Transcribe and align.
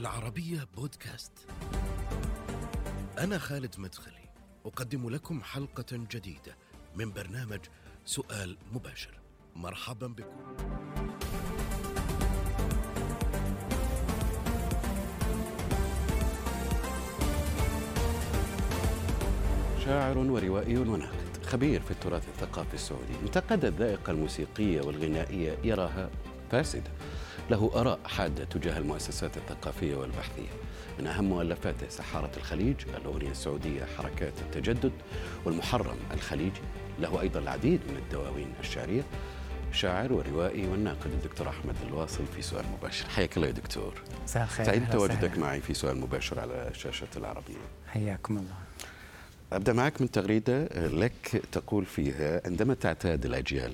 العربية 0.00 0.68
بودكاست. 0.76 1.32
أنا 3.18 3.38
خالد 3.38 3.74
مدخلي، 3.78 4.28
أقدم 4.66 5.10
لكم 5.10 5.42
حلقة 5.42 5.86
جديدة 5.92 6.56
من 6.96 7.12
برنامج 7.12 7.60
سؤال 8.04 8.56
مباشر. 8.72 9.20
مرحبا 9.56 10.06
بكم. 10.06 10.56
شاعر 19.84 20.18
وروائي 20.18 20.76
وناقد 20.76 21.46
خبير 21.46 21.80
في 21.80 21.90
التراث 21.90 22.28
الثقافي 22.28 22.74
السعودي 22.74 23.14
انتقد 23.22 23.64
الذائقة 23.64 24.10
الموسيقية 24.10 24.80
والغنائية 24.80 25.58
يراها 25.64 26.10
فاسدة 26.50 26.90
له 27.50 27.70
آراء 27.74 27.98
حادة 28.04 28.44
تجاه 28.44 28.78
المؤسسات 28.78 29.36
الثقافية 29.36 29.96
والبحثية. 29.96 30.48
من 30.98 31.06
أهم 31.06 31.24
مؤلفاته 31.24 31.88
سحارة 31.88 32.30
الخليج 32.36 32.76
الأغنية 32.96 33.30
السعودية 33.30 33.84
حركات 33.84 34.32
التجدد 34.40 34.92
والمحرم 35.44 35.96
الخليجي 36.14 36.60
له 37.00 37.20
أيضا 37.20 37.40
العديد 37.40 37.80
من 37.88 37.96
الدواوين 37.96 38.52
الشعرية. 38.60 39.02
شاعر 39.72 40.12
وروائي 40.12 40.66
والناقد 40.66 41.06
الدكتور 41.06 41.48
أحمد 41.48 41.74
الواصل 41.88 42.24
في 42.36 42.42
سؤال 42.42 42.64
مباشر. 42.78 43.08
حياك 43.08 43.36
الله 43.36 43.46
يا 43.48 43.52
دكتور. 43.52 43.94
مساء 44.24 44.42
الخير. 44.42 44.66
سعيد 44.66 44.90
تواجدك. 44.90 45.38
معي 45.38 45.60
في 45.60 45.74
سؤال 45.74 45.96
مباشر 45.96 46.40
على 46.40 46.70
شاشة 46.74 47.08
العربية. 47.16 47.54
حياكم 47.86 48.36
الله. 48.36 48.54
أبدأ 49.52 49.72
معك 49.72 50.00
من 50.00 50.10
تغريدة 50.10 50.64
لك 50.74 51.42
تقول 51.52 51.86
فيها 51.86 52.42
عندما 52.46 52.74
تعتاد 52.74 53.26
الأجيال 53.26 53.72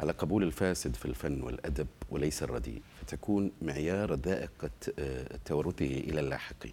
على 0.00 0.12
قبول 0.12 0.42
الفاسد 0.42 0.96
في 0.96 1.04
الفن 1.04 1.42
والأدب 1.42 1.86
وليس 2.10 2.42
الرديء 2.42 2.82
فتكون 3.14 3.50
معيار 3.62 4.14
ذائقة 4.14 4.70
آه، 4.98 5.38
تورثه 5.44 5.84
إلى 5.86 6.20
اللاحقين 6.20 6.72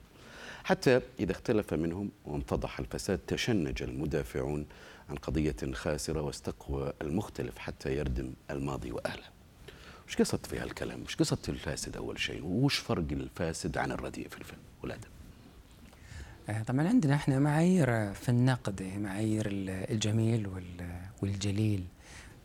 حتى 0.64 1.02
إذا 1.20 1.32
اختلف 1.32 1.74
منهم 1.74 2.12
وانفضح 2.26 2.80
الفساد 2.80 3.20
تشنج 3.28 3.84
المدافعون 3.84 4.66
عن 5.10 5.16
قضية 5.16 5.56
خاسرة 5.74 6.22
واستقوى 6.22 6.94
المختلف 7.02 7.58
حتى 7.58 7.96
يردم 7.98 8.34
الماضي 8.52 8.92
وأهله 8.92 9.24
وش 10.08 10.16
قصد 10.18 10.46
في 10.46 10.60
هالكلام؟ 10.60 11.04
وش 11.04 11.16
قصد 11.16 11.50
الفاسد 11.50 11.98
أول 11.98 12.20
شيء؟ 12.20 12.46
وش 12.46 12.76
فرق 12.78 13.06
الفاسد 13.12 13.78
عن 13.78 13.92
الرديء 13.92 14.28
في 14.30 14.38
الفن 14.38 14.58
والأدب؟ 14.84 15.08
آه، 16.50 16.64
طبعا 16.64 16.88
عندنا 16.88 17.16
إحنا 17.16 17.40
معايير 17.40 18.14
في 18.14 18.30
النقد 18.30 18.84
معايير 18.84 19.46
ال- 19.48 19.70
الجميل 19.92 20.48
وال- 20.48 21.02
والجليل 21.22 21.84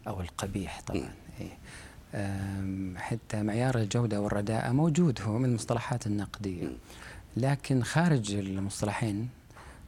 أو 0.08 0.20
القبيح 0.20 0.80
طبعا 0.80 1.12
حتى 2.96 3.42
معيار 3.42 3.78
الجودة 3.78 4.20
والرداءه 4.20 4.72
موجود 4.72 5.20
هو 5.22 5.38
من 5.38 5.44
المصطلحات 5.44 6.06
النقدية. 6.06 6.68
لكن 7.36 7.82
خارج 7.82 8.34
المصطلحين 8.34 9.28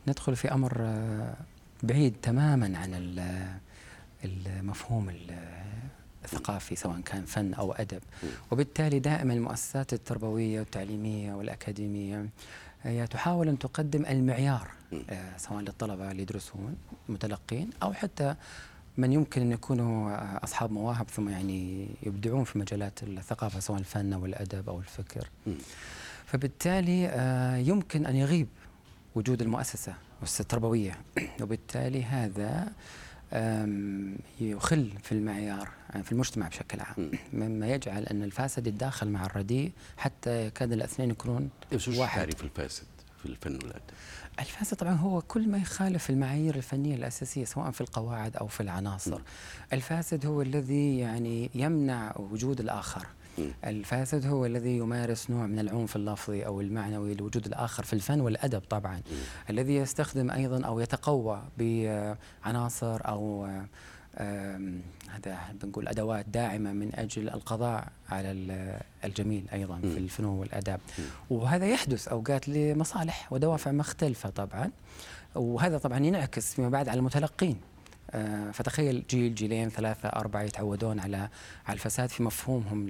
ندخل 0.08 0.36
في 0.36 0.52
أمر 0.52 0.76
آه، 0.80 1.34
بعيد 1.82 2.14
تماما 2.22 2.78
عن 2.78 2.94
ال- 2.94 3.48
المفهوم 4.24 5.08
ال- 5.10 5.54
الثقافي 6.24 6.76
سواء 6.76 7.00
كان 7.00 7.24
فن 7.24 7.54
أو 7.54 7.72
أدب. 7.72 8.00
وبالتالي 8.50 8.98
دائما 8.98 9.32
المؤسسات 9.34 9.92
التربوية 9.92 10.60
والتعليمية 10.60 11.34
والأكاديمية 11.34 12.26
هي 12.82 13.06
تحاول 13.06 13.48
أن 13.48 13.58
تقدم 13.58 14.06
المعيار 14.06 14.68
آه، 15.10 15.36
سواء 15.36 15.60
للطلبة 15.60 16.10
اللي 16.10 16.22
يدرسون 16.22 16.76
متلقين 17.08 17.70
أو 17.82 17.92
حتى 17.92 18.34
من 18.98 19.12
يمكن 19.12 19.40
أن 19.40 19.52
يكونوا 19.52 20.16
أصحاب 20.44 20.72
مواهب 20.72 21.08
ثم 21.10 21.28
يعني 21.28 21.88
يبدعون 22.02 22.44
في 22.44 22.58
مجالات 22.58 23.02
الثقافة 23.02 23.60
سواء 23.60 23.78
الفن 23.78 24.12
أو 24.12 24.26
الأدب 24.26 24.68
أو 24.68 24.78
الفكر. 24.78 25.28
فبالتالي 26.26 27.06
آه، 27.08 27.56
يمكن 27.56 28.06
أن 28.06 28.16
يغيب 28.16 28.48
وجود 29.14 29.42
المؤسسة 29.42 29.94
التربوية. 30.40 30.98
وبالتالي 31.42 32.04
هذا 32.04 32.72
يخل 34.40 34.92
في 35.02 35.12
المعيار 35.12 35.68
آه، 35.92 36.02
في 36.02 36.12
المجتمع 36.12 36.48
بشكل 36.48 36.80
عام. 36.80 37.10
مما 37.32 37.68
يجعل 37.68 38.04
أن 38.06 38.22
الفاسد 38.22 38.66
يتداخل 38.66 39.08
مع 39.08 39.26
الرديء 39.26 39.72
حتى 39.96 40.46
يكاد 40.46 40.72
الأثنين 40.72 41.10
يكونون 41.10 41.50
واحد. 41.88 42.20
تعريف 42.20 42.44
الفاسد؟ 42.44 42.93
في 43.24 43.30
الفن 43.30 43.54
والأدب؟ 43.54 43.82
الفاسد 44.40 44.76
طبعا 44.76 44.92
هو 44.92 45.20
كل 45.22 45.48
ما 45.48 45.58
يخالف 45.58 46.10
المعايير 46.10 46.56
الفنية 46.56 46.94
الأساسية 46.94 47.44
سواء 47.44 47.70
في 47.70 47.80
القواعد 47.80 48.36
أو 48.36 48.46
في 48.46 48.60
العناصر. 48.60 49.20
الفاسد 49.72 50.26
هو 50.26 50.42
الذي 50.42 50.98
يعني 50.98 51.50
يمنع 51.54 52.14
وجود 52.16 52.60
الآخر. 52.60 53.06
الفاسد 53.64 54.26
هو 54.26 54.46
الذي 54.46 54.76
يمارس 54.76 55.30
نوع 55.30 55.46
من 55.46 55.58
العنف 55.58 55.96
اللفظي 55.96 56.46
أو 56.46 56.60
المعنوي 56.60 57.14
لوجود 57.14 57.46
الآخر 57.46 57.82
في 57.84 57.92
الفن 57.92 58.20
والأدب 58.20 58.60
طبعا. 58.70 59.00
الذي 59.50 59.76
يستخدم 59.76 60.30
أيضا 60.30 60.66
أو 60.66 60.80
يتقوى 60.80 61.42
بعناصر 61.58 63.00
أو 63.08 63.48
هذا 65.10 65.38
بنقول 65.62 65.88
أدوات 65.88 66.28
داعمة 66.28 66.72
من 66.72 66.94
أجل 66.94 67.28
القضاء 67.28 67.88
على 68.08 68.30
ال- 68.30 68.80
الجميل 69.04 69.44
أيضا 69.52 69.80
في 69.80 69.98
الفنون 69.98 70.38
والأداب. 70.38 70.80
وهذا 71.30 71.66
يحدث 71.66 72.08
أوقات 72.08 72.48
لمصالح 72.48 73.32
ودوافع 73.32 73.72
مختلفة 73.72 74.30
طبعا. 74.30 74.70
وهذا 75.34 75.78
طبعا 75.78 75.98
ينعكس 75.98 76.54
فيما 76.54 76.68
بعد 76.68 76.88
على 76.88 76.98
المتلقين. 76.98 77.56
فتخيل 78.52 79.04
جيل 79.10 79.34
جيلين 79.34 79.68
ثلاثة 79.68 80.08
أربعة 80.08 80.42
يتعودون 80.42 81.00
على 81.00 81.28
على 81.66 81.74
الفساد 81.74 82.08
في 82.08 82.22
مفهومهم 82.22 82.86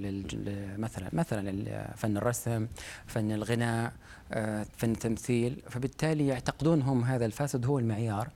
مثلا 0.77 1.09
مثلا 1.13 1.93
فن 1.95 2.17
الرسم 2.17 2.67
فن 3.07 3.31
الغناء 3.31 3.93
آه، 4.31 4.65
فن 4.77 4.91
التمثيل 4.91 5.61
فبالتالي 5.69 6.27
يعتقدون 6.27 6.81
هم 6.81 7.03
هذا 7.03 7.25
الفاسد 7.25 7.65
هو 7.65 7.79
المعيار 7.79 8.29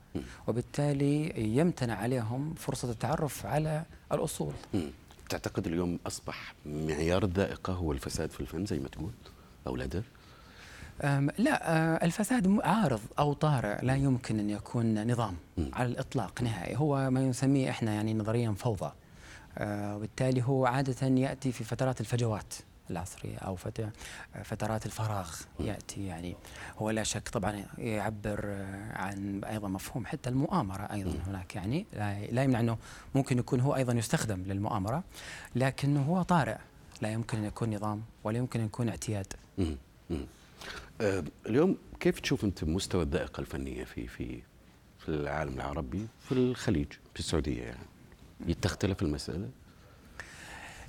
وبالتالي 0.46 1.32
يمتنع 1.56 1.94
عليهم 1.94 2.54
فرصة 2.54 2.90
التعرف 2.90 3.46
على 3.46 3.84
الأصول. 4.12 4.52
تعتقد 5.28 5.66
اليوم 5.66 5.98
أصبح 6.06 6.54
معيار 6.66 7.24
الذائقة 7.24 7.72
هو 7.72 7.92
الفساد 7.92 8.30
في 8.30 8.40
الفن 8.40 8.66
زي 8.66 8.78
ما 8.78 8.88
تقول 8.88 9.10
أو 9.66 9.74
الأدب؟ 9.74 10.02
لا 11.38 11.70
آه، 11.76 12.04
الفساد 12.04 12.60
عارض 12.64 13.00
أو 13.18 13.32
طارئ 13.32 13.84
لا 13.84 13.94
يمكن 13.96 14.38
أن 14.38 14.50
يكون 14.50 15.12
نظام 15.12 15.36
على 15.72 15.88
الإطلاق 15.88 16.42
نهائي. 16.42 16.76
هو 16.76 17.10
ما 17.10 17.20
نسميه 17.20 17.70
إحنا 17.70 17.94
يعني 17.94 18.14
نظريا 18.14 18.52
فوضى. 18.58 18.92
آه، 19.58 19.96
وبالتالي 19.96 20.42
هو 20.42 20.66
عادة 20.66 21.06
يأتي 21.06 21.52
في 21.52 21.64
فترات 21.64 22.00
الفجوات 22.00 22.54
العصرية 22.90 23.38
أو 23.38 23.56
فت- 23.56 23.88
فترات 24.44 24.86
الفراغ 24.86 25.30
يأتي 25.60 26.06
يعني. 26.06 26.36
هو 26.78 26.90
لا 26.90 27.02
شك 27.02 27.28
طبعا 27.28 27.64
يعبر 27.78 28.64
عن 28.92 29.40
أيضا 29.44 29.68
مفهوم 29.68 30.06
حتى 30.06 30.30
المؤامرة 30.30 30.82
أيضا 30.82 31.14
هناك 31.26 31.54
يعني. 31.56 31.86
لا 32.32 32.42
يمنع 32.42 32.60
أنه 32.60 32.78
ممكن 33.14 33.38
يكون 33.38 33.60
هو 33.60 33.76
أيضا 33.76 33.92
يستخدم 33.92 34.42
للمؤامرة 34.42 35.02
لكنه 35.54 36.02
هو 36.02 36.22
طارئ. 36.22 36.56
لا 37.02 37.12
يمكن 37.12 37.38
أن 37.38 37.44
يكون 37.44 37.74
نظام 37.74 38.02
ولا 38.24 38.38
يمكن 38.38 38.60
أن 38.60 38.66
يكون 38.66 38.88
اعتياد. 38.88 39.26
اليوم 41.46 41.78
كيف 42.00 42.20
تشوف 42.20 42.44
أنت 42.44 42.64
مستوى 42.64 43.02
الذائقة 43.02 43.40
الفنية 43.40 43.84
في 43.84 44.06
في 44.06 44.42
في 44.98 45.08
العالم 45.08 45.54
العربي؟ 45.54 46.06
في 46.20 46.32
الخليج 46.32 46.92
في 47.14 47.20
السعودية 47.20 47.62
يعني. 47.62 48.54
تختلف 48.54 49.02
المسألة؟ 49.02 49.50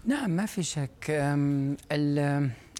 نعم 0.05 0.29
ما 0.29 0.45
في 0.45 0.63
شك. 0.63 1.05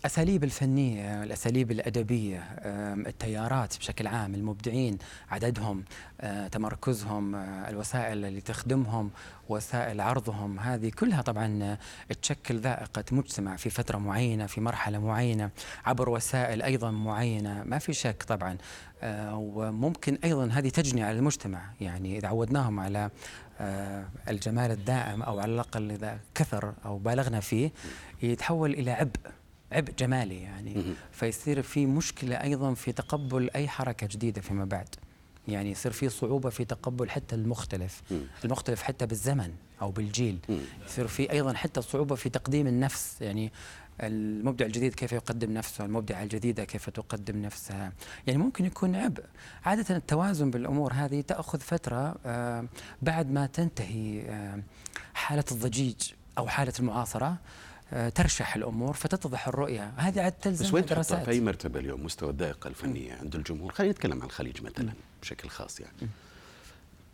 الفنية 0.06 1.24
الأساليب 1.24 1.72
الأدبية 1.72 2.44
أم، 2.60 3.06
التيارات 3.08 3.78
بشكل 3.78 4.08
عام 4.08 4.36
المبدعين 4.36 4.98
عددهم 5.32 5.84
أه، 6.22 6.48
تمركزهم 6.48 7.36
أه، 7.36 7.70
الوسائل 7.70 8.26
اللي 8.26 8.42
تخدمهم 8.42 9.12
وسائل 9.50 10.02
عرضهم 10.02 10.60
هذه 10.60 10.90
كلها 10.90 11.22
طبعا 11.22 11.78
تشكل 12.22 12.60
ذائقة 12.60 13.04
مجتمع 13.12 13.56
في 13.56 13.70
فترة 13.70 13.98
معينة 13.98 14.46
في 14.46 14.62
مرحلة 14.62 15.00
معينة 15.00 15.50
عبر 15.86 16.10
وسائل 16.10 16.62
أيضا 16.62 16.92
معينة. 16.92 17.64
ما 17.64 17.80
في 17.80 17.94
شك 17.94 18.24
طبعا 18.24 18.58
أه، 19.04 19.36
وممكن 19.36 20.18
أيضا 20.24 20.46
هذه 20.48 20.70
تجني 20.70 21.04
على 21.04 21.18
المجتمع. 21.18 21.62
يعني 21.82 22.18
إذا 22.18 22.28
عودناهم 22.28 22.80
على 22.80 23.10
آه، 23.60 24.06
الجمال 24.30 24.72
الدائم 24.72 25.22
أو 25.22 25.40
على 25.40 25.54
الأقل 25.54 25.92
إذا 25.92 26.20
كثر 26.36 26.74
أو 26.86 26.98
بالغنا 26.98 27.40
فيه 27.40 27.72
يتحول 28.24 28.74
إلى 28.74 28.92
عبء. 28.92 29.41
عبء 29.72 29.94
جمالي 30.00 30.42
يعني. 30.42 30.84
فيصير 31.12 31.62
في 31.62 31.86
مشكلة 31.86 32.36
أيضا 32.36 32.74
في 32.74 32.92
تقبل 32.92 33.50
أي 33.56 33.68
حركة 33.68 34.08
جديدة 34.08 34.42
فيما 34.42 34.66
بعد. 34.66 34.88
يعني 35.48 35.72
يصير 35.72 35.92
في 35.92 36.10
صعوبة 36.10 36.50
في 36.50 36.66
تقبل 36.66 37.10
حتى 37.10 37.36
المختلف. 37.36 38.02
المختلف 38.46 38.82
حتى 38.82 39.06
بالزمن 39.06 39.54
أو 39.82 39.92
بالجيل. 39.92 40.40
يصير 40.86 41.08
في 41.08 41.32
أيضا 41.32 41.54
حتى 41.54 41.82
صعوبة 41.82 42.16
في 42.16 42.30
تقديم 42.30 42.68
النفس. 42.68 43.22
يعني 43.22 43.52
المبدع 44.04 44.66
الجديد 44.66 44.94
كيف 44.94 45.12
يقدم 45.12 45.54
نفسه؟ 45.54 45.86
المبدعة 45.86 46.24
الجديدة 46.24 46.64
كيف 46.64 46.90
تقدم 46.90 47.42
نفسها؟ 47.42 47.94
يعني 48.28 48.40
ممكن 48.40 48.66
يكون 48.66 48.96
عبء. 48.96 49.24
عادة 49.66 49.96
التوازن 49.96 50.52
بالأمور 50.52 50.94
هذه 50.94 51.22
تأخذ 51.22 51.60
فترة 51.60 52.16
آه، 52.26 52.66
بعد 53.02 53.32
ما 53.32 53.46
تنتهي 53.46 54.22
آه، 54.22 54.64
حالة 55.14 55.44
الضجيج 55.52 56.12
أو 56.38 56.48
حالة 56.48 56.74
المعاصرة. 56.80 57.38
ترشح 58.16 58.56
الأمور 58.56 58.94
فتتضح 58.94 59.48
الرؤية. 59.48 59.94
هذه 59.98 60.22
عاد 60.22 60.32
تلزم 60.32 60.66
بس 60.66 60.74
وين 60.74 60.86
دراسات. 60.86 61.26
في 61.26 61.32
اي 61.32 61.42
مرتبة 61.42 61.80
اليوم 61.80 62.06
مستوى 62.06 62.30
الذائقة 62.30 62.68
الفنية 62.68 63.14
عند 63.14 63.36
الجمهور. 63.36 63.72
خلينا 63.72 63.94
نتكلم 63.94 64.22
عن 64.22 64.28
الخليج 64.28 64.62
مثلا 64.62 64.94
بشكل 65.22 65.50
خاص 65.50 65.80
يعني. 65.80 66.10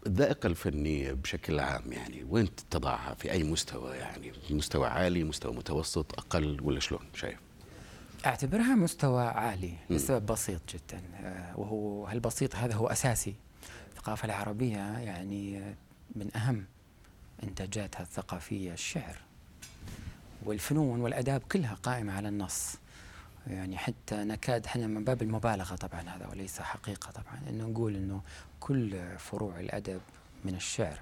الذائقة 0.08 0.48
الفنية 0.48 1.12
بشكل 1.12 1.60
عام 1.60 1.94
يعني 1.94 2.24
وين 2.30 2.50
تضعها؟ 2.72 3.14
في 3.14 3.32
أي 3.32 3.44
مستوى 3.44 3.96
يعني؟ 3.96 4.32
مستوى 4.50 4.88
عالي 4.88 5.24
مستوى 5.24 5.54
متوسط 5.54 6.20
أقل 6.20 6.62
ولا 6.62 6.80
شلون؟ 6.80 7.02
شايف؟ 7.14 7.40
أعتبرها 8.26 8.76
مستوى 8.76 9.24
عالي 9.24 9.74
لسبب 9.90 10.26
بسيط 10.26 10.62
جدا 10.74 11.02
آه، 11.24 11.60
وهو 11.60 12.06
هالبسيط 12.06 12.56
هذا 12.56 12.74
هو 12.76 12.88
أساسي. 12.88 13.36
الثقافة 13.92 14.26
العربية 14.26 14.78
يعني 15.00 15.60
آه، 15.60 15.74
من 16.16 16.38
أهم 16.38 16.66
إنتاجاتها 17.44 18.02
الثقافية 18.02 18.74
الشعر. 18.74 19.27
والفنون 20.46 21.02
والأداب 21.02 21.42
كلها 21.52 21.74
قائمة 21.74 22.14
على 22.14 22.28
النص. 22.28 22.76
يعني 23.48 23.78
حتى 23.78 24.16
نكاد 24.16 24.66
إحنا 24.66 24.88
من 24.88 25.04
باب 25.04 25.22
المبالغة 25.22 25.76
طبعا 25.76 26.02
هذا 26.02 26.28
وليس 26.28 26.60
حقيقة 26.62 27.12
طبعا 27.12 27.40
إنه 27.50 27.68
نقول 27.68 27.96
إنه 27.96 28.22
كل 28.60 29.18
فروع 29.18 29.60
الأدب 29.60 30.02
من 30.46 30.56
الشعر. 30.56 31.00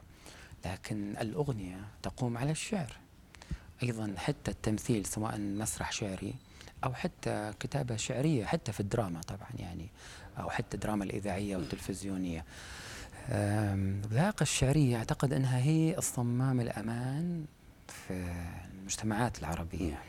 لكن 0.65 1.17
الأغنية 1.21 1.79
تقوم 2.03 2.37
على 2.37 2.51
الشعر. 2.51 2.97
أيضا 3.83 4.13
حتى 4.17 4.51
التمثيل 4.51 5.05
سواء 5.05 5.39
مسرح 5.39 5.91
شعري 5.91 6.33
أو 6.83 6.93
حتى 6.93 7.53
كتابة 7.59 7.95
شعرية 7.95 8.45
حتى 8.45 8.71
في 8.71 8.79
الدراما 8.79 9.21
طبعا 9.21 9.49
يعني 9.59 9.87
أو 10.39 10.49
حتى 10.49 10.75
الدراما 10.75 11.03
الإذاعية 11.03 11.57
والتلفزيونية. 11.57 12.45
الذائقه 13.29 14.43
الشعرية 14.43 14.97
أعتقد 14.97 15.33
إنها 15.33 15.59
هي 15.59 15.97
الصمام 15.97 16.61
الأمان 16.61 17.45
في 17.87 18.33
المجتمعات 18.85 19.39
العربية. 19.39 19.99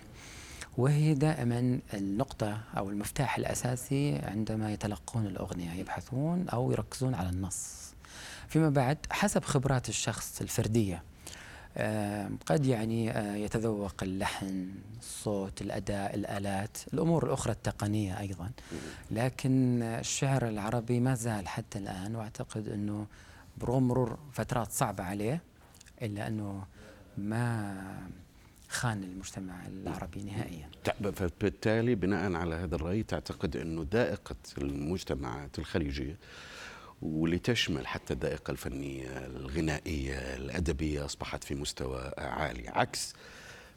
وهي 0.76 1.14
دائما 1.14 1.78
النقطة 1.94 2.60
أو 2.76 2.90
المفتاح 2.90 3.36
الأساسي 3.36 4.18
عندما 4.18 4.72
يتلقون 4.72 5.26
الأغنية 5.26 5.72
يبحثون 5.72 6.48
أو 6.48 6.72
يركزون 6.72 7.14
على 7.14 7.28
النص. 7.28 7.74
فيما 8.48 8.70
بعد 8.70 8.98
حسب 9.10 9.44
خبرات 9.44 9.88
الشخص 9.88 10.40
الفردية 10.40 11.02
آم، 11.78 12.38
قد 12.46 12.66
يعني 12.66 13.10
آه، 13.10 13.34
يتذوق 13.36 13.94
اللحن 14.02 14.68
الصوت 15.00 15.62
الأداء 15.62 16.14
الآلات 16.14 16.76
الأمور 16.94 17.26
الأخرى 17.26 17.52
التقنية 17.52 18.20
أيضا. 18.20 18.50
لكن 19.10 19.82
الشعر 19.82 20.48
العربي 20.48 21.00
ما 21.00 21.14
زال 21.14 21.48
حتى 21.48 21.78
الآن 21.78 22.16
وأعتقد 22.16 22.68
أنه 22.68 23.06
برغم 23.58 23.88
مرور 23.88 24.18
فترات 24.32 24.72
صعبة 24.72 25.04
عليه 25.04 25.40
إلا 26.02 26.26
أنه 26.28 26.64
ما 27.18 27.74
خان 28.68 29.02
المجتمع 29.02 29.66
العربي 29.66 30.22
نهائيا. 30.22 30.70
فبالتالي 31.12 31.94
بناء 31.94 32.32
على 32.32 32.54
هذا 32.54 32.74
الرأي 32.76 33.02
تعتقد 33.02 33.56
أنه 33.56 33.86
ذائقة 33.92 34.36
المجتمعات 34.58 35.58
الخليجية 35.58 36.16
واللي 37.02 37.38
تشمل 37.38 37.86
حتى 37.86 38.14
الذائقة 38.14 38.50
الفنية 38.50 39.26
الغنائية 39.26 40.36
الأدبية 40.36 41.04
أصبحت 41.04 41.44
في 41.44 41.54
مستوى 41.54 42.12
عالي 42.18 42.68
عكس 42.68 43.14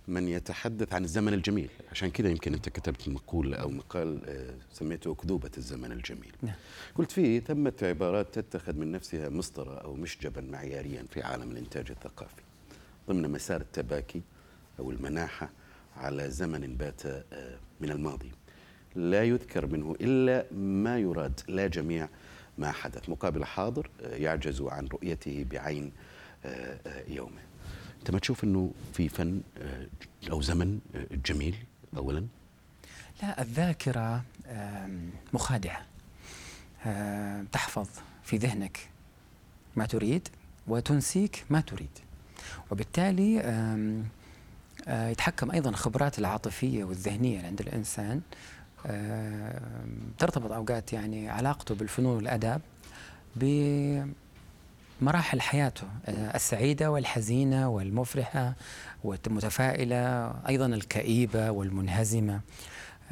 من 0.07 0.27
يتحدث 0.27 0.93
عن 0.93 1.03
الزمن 1.03 1.33
الجميل. 1.33 1.69
عشان 1.91 2.11
كذا 2.11 2.29
يمكن 2.29 2.53
أنت 2.53 2.69
كتبت 2.69 3.09
مقول 3.09 3.53
أو 3.53 3.69
مقال 3.69 4.21
آه، 4.25 4.53
سميته 4.73 5.11
أكذوبة 5.11 5.51
الزمن 5.57 5.91
الجميل. 5.91 6.35
نعم. 6.41 6.55
قلت 6.95 7.11
فيه 7.11 7.39
ثمة 7.39 7.73
عبارات 7.81 8.39
تتخذ 8.39 8.73
من 8.73 8.91
نفسها 8.91 9.29
مسطرة 9.29 9.75
أو 9.75 9.93
مشجبا 9.95 10.41
معياريا 10.41 11.05
في 11.09 11.21
عالم 11.21 11.51
الإنتاج 11.51 11.91
الثقافي 11.91 12.41
ضمن 13.09 13.31
مسار 13.31 13.61
التباكي 13.61 14.21
أو 14.79 14.91
المناحة 14.91 15.49
على 15.97 16.29
زمن 16.29 16.75
بات 16.75 17.05
آه، 17.05 17.57
من 17.81 17.91
الماضي. 17.91 18.31
لا 18.95 19.23
يذكر 19.23 19.65
منه 19.65 19.95
إلا 20.01 20.45
ما 20.53 20.99
يراد 20.99 21.41
لا 21.47 21.67
جميع 21.67 22.09
ما 22.57 22.71
حدث. 22.71 23.09
مقابل 23.09 23.45
حاضر 23.45 23.89
آه، 24.01 24.15
يعجز 24.15 24.61
عن 24.61 24.87
رؤيته 24.87 25.45
بعين 25.51 25.91
آه، 26.45 27.03
يومه. 27.07 27.41
أنت 27.99 28.11
ما 28.11 28.19
تشوف 28.19 28.43
أنه 28.43 28.71
في 28.93 29.09
فن 29.09 29.41
أو 30.31 30.41
زمن 30.41 30.79
جميل 31.25 31.55
أولا؟ 31.97 32.27
لا 33.23 33.41
الذاكرة 33.41 34.23
مخادعة 35.33 35.85
تحفظ 37.51 37.87
في 38.23 38.37
ذهنك 38.37 38.89
ما 39.75 39.85
تريد 39.85 40.27
وتنسيك 40.67 41.45
ما 41.49 41.61
تريد. 41.61 41.89
وبالتالي 42.71 43.41
يتحكم 44.87 45.51
أيضا 45.51 45.69
الخبرات 45.69 46.19
العاطفية 46.19 46.83
والذهنية 46.83 47.45
عند 47.45 47.59
الإنسان. 47.59 48.21
آم، 48.85 49.53
ترتبط 50.19 50.51
أوقات 50.51 50.93
يعني 50.93 51.29
علاقته 51.29 51.75
بالفنون 51.75 52.15
والآداب 52.15 52.61
بمراحل 53.35 55.41
حياته 55.41 55.87
آه، 56.05 56.35
السعيدة 56.35 56.91
والحزينة 56.91 57.69
والمفرحة 57.69 58.53
والمتفائلة 59.03 60.33
أيضا 60.47 60.65
الكئيبة 60.65 61.51
والمنهزمة. 61.51 62.41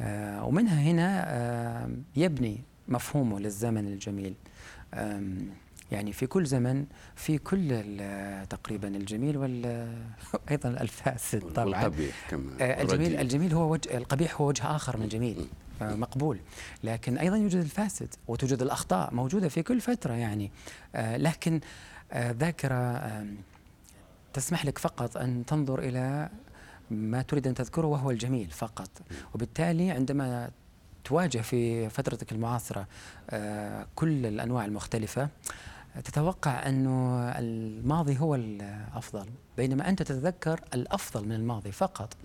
آه، 0.00 0.44
ومنها 0.44 0.80
هنا 0.82 1.24
آه، 1.26 1.88
يبني 2.16 2.60
مفهومه 2.88 3.40
للزمن 3.40 3.86
الجميل. 3.86 4.34
يعني 5.92 6.12
في 6.12 6.26
كل 6.26 6.46
زمن 6.46 6.86
في 7.16 7.38
كل 7.38 7.68
ال- 7.70 8.48
تقريبا 8.48 8.88
الجميل 8.88 9.36
وأيضا 9.36 10.68
الفاسد 10.84 11.40
طبعا. 11.52 11.64
والقبيح 11.66 12.30
كما 12.30 12.50
آه، 12.60 12.82
الجميل. 12.82 13.16
الجميل 13.20 13.52
هو 13.54 13.72
وجه 13.72 13.96
القبيح 13.96 14.40
هو 14.40 14.48
وجه 14.48 14.76
آخر 14.76 14.96
من 14.96 15.02
الجميل 15.04 15.46
آه، 15.82 15.94
مقبول. 15.94 16.38
لكن 16.84 17.18
أيضا 17.18 17.36
يوجد 17.36 17.60
الفاسد 17.60 18.14
وتوجد 18.28 18.62
الأخطاء 18.62 19.14
موجودة 19.14 19.48
في 19.48 19.62
كل 19.62 19.80
فترة 19.80 20.12
يعني. 20.12 20.50
آه، 20.94 21.16
لكن 21.16 21.60
آه، 22.12 22.30
ذاكرة 22.32 23.02
تسمح 24.32 24.64
لك 24.66 24.78
فقط 24.78 25.16
أن 25.16 25.44
تنظر 25.46 25.78
إلى 25.78 26.28
ما 26.90 27.22
تريد 27.22 27.46
أن 27.46 27.54
تذكره 27.54 27.86
وهو 27.86 28.10
الجميل 28.10 28.50
فقط. 28.50 28.90
وبالتالي 29.34 29.90
عندما 29.90 30.50
تواجه 31.04 31.38
في 31.38 31.88
فترتك 31.88 32.32
المعاصرة 32.32 32.86
آه، 33.30 33.86
كل 33.94 34.26
الأنواع 34.26 34.64
المختلفة 34.64 35.28
تتوقع 36.04 36.68
أنه 36.68 37.18
الماضي 37.30 38.18
هو 38.18 38.34
الأفضل 38.34 39.26
بينما 39.56 39.88
أنت 39.88 40.02
تتذكر 40.02 40.60
الأفضل 40.74 41.24
من 41.24 41.32
الماضي 41.32 41.72
فقط. 41.72 42.16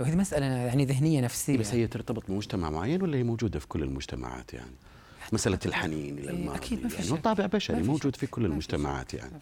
وهذه 0.00 0.16
مسألة 0.16 0.46
يعني 0.46 0.84
ذهنية 0.84 1.20
نفسية. 1.20 1.58
بس 1.58 1.74
هي 1.74 1.86
ترتبط 1.86 2.22
بمجتمع 2.28 2.70
معين 2.70 3.02
ولا 3.02 3.18
هي 3.18 3.22
موجودة 3.22 3.58
في 3.58 3.66
كل 3.66 3.82
المجتمعات 3.82 4.54
يعني؟ 4.54 4.72
مسألة 5.32 5.58
الحنين 5.66 6.18
إلى 6.18 6.30
إيه، 6.30 6.36
الماضي 6.36 6.58
أكيد 6.58 6.82
ما 6.82 6.88
في 6.88 7.02
يعني 7.08 7.20
طابع 7.22 7.46
بشري 7.46 7.82
موجود. 7.82 8.16
في 8.16 8.26
كل 8.26 8.44
المجتمعات. 8.44 9.14
يعني. 9.14 9.32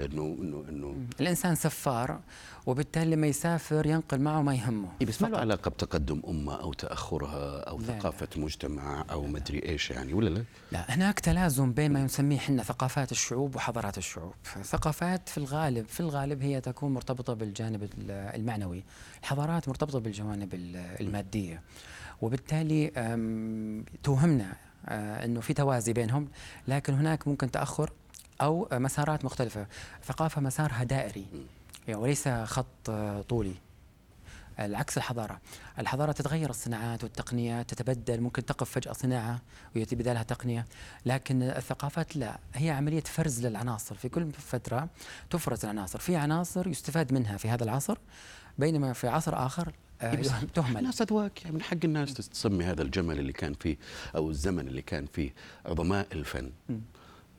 إنه 0.00 0.36
إنه 0.40 0.64
إنه 0.68 0.96
الإنسان 1.20 1.54
سفار 1.54 2.20
وبالتالي 2.66 3.10
لما 3.16 3.26
يسافر 3.26 3.86
ينقل 3.86 4.20
معه 4.20 4.42
ما 4.42 4.54
يهمه 4.54 4.88
إيه 5.00 5.06
بس 5.06 5.22
ما 5.22 5.26
له 5.26 5.32
فقط. 5.32 5.40
علاقة 5.40 5.68
بتقدم 5.68 6.22
أمة 6.28 6.54
أو 6.60 6.72
تأخرها 6.72 7.60
أو 7.60 7.78
لا، 7.78 7.86
ثقافة 7.86 8.28
مجتمع 8.36 9.04
أو 9.10 9.26
مدري 9.26 9.62
إيش 9.68 9.90
يعني 9.90 10.14
ولا 10.14 10.28
لا؟ 10.28 10.44
لا 10.72 10.94
هناك 10.94 11.20
تلازم 11.20 11.72
بين 11.72 11.92
ما 11.92 12.04
نسميه 12.04 12.36
إحنا 12.36 12.62
ثقافات 12.62 13.12
الشعوب 13.12 13.56
وحضارات 13.56 13.98
الشعوب 13.98 14.34
ثقافات 14.62 15.28
في 15.28 15.38
الغالب 15.38 15.88
في 15.88 16.00
الغالب 16.00 16.42
هي 16.42 16.60
تكون 16.60 16.94
مرتبطة 16.94 17.34
بالجانب 17.34 17.82
ال- 17.82 17.90
المعنوي 18.10 18.84
الحضارات 19.22 19.68
مرتبطة 19.68 19.98
بالجوانب 19.98 20.54
ال- 20.54 20.76
المادية 21.00 21.62
وبالتالي 22.22 22.90
توهمنا 24.02 24.52
إنه 24.88 25.40
في 25.40 25.54
توازي 25.54 25.92
بينهم 25.92 26.28
لكن 26.68 26.94
هناك 26.94 27.28
ممكن 27.28 27.50
تأخر 27.50 27.90
أو 28.40 28.68
آه، 28.72 28.78
مسارات 28.78 29.24
مختلفة. 29.24 29.66
ثقافة 30.04 30.40
مسارها 30.40 30.84
دائري 30.84 31.26
يعني 31.88 32.00
وليس 32.00 32.28
خط 32.28 32.66
آه، 32.88 33.22
طولي. 33.22 33.54
العكس 34.60 34.96
الحضارة. 34.96 35.40
الحضارة 35.78 36.12
تتغير 36.12 36.50
الصناعات 36.50 37.04
والتقنيات 37.04 37.74
تتبدل 37.74 38.20
ممكن 38.20 38.44
تقف 38.44 38.70
فجأة 38.70 38.92
صناعة 38.92 39.40
ويأتي 39.76 39.96
بدالها 39.96 40.22
تقنية. 40.22 40.66
لكن 41.06 41.42
الثقافات 41.42 42.16
لا 42.16 42.38
هي 42.54 42.70
عملية 42.70 43.00
فرز 43.00 43.46
للعناصر. 43.46 43.94
في 43.94 44.08
كل 44.08 44.32
فترة 44.32 44.88
تفرز 45.30 45.64
العناصر. 45.64 45.98
في 45.98 46.16
عناصر 46.16 46.68
يستفاد 46.68 47.12
منها 47.12 47.36
في 47.36 47.48
هذا 47.48 47.64
العصر 47.64 47.98
بينما 48.58 48.92
في 48.92 49.08
عصر 49.08 49.46
آخر 49.46 49.72
آه، 50.00 50.22
تهمل. 50.54 50.78
الناس 50.78 51.02
أذواق 51.02 51.32
يعني 51.42 51.54
من 51.54 51.62
حق 51.62 51.76
الناس 51.84 52.14
تسمي 52.14 52.64
هذا 52.64 52.82
الجمل 52.82 53.18
اللي 53.18 53.32
كان 53.32 53.54
فيه 53.54 53.76
أو 54.16 54.30
الزمن 54.30 54.68
اللي 54.68 54.82
كان 54.82 55.06
فيه 55.06 55.34
عظماء 55.66 56.06
الفن. 56.12 56.50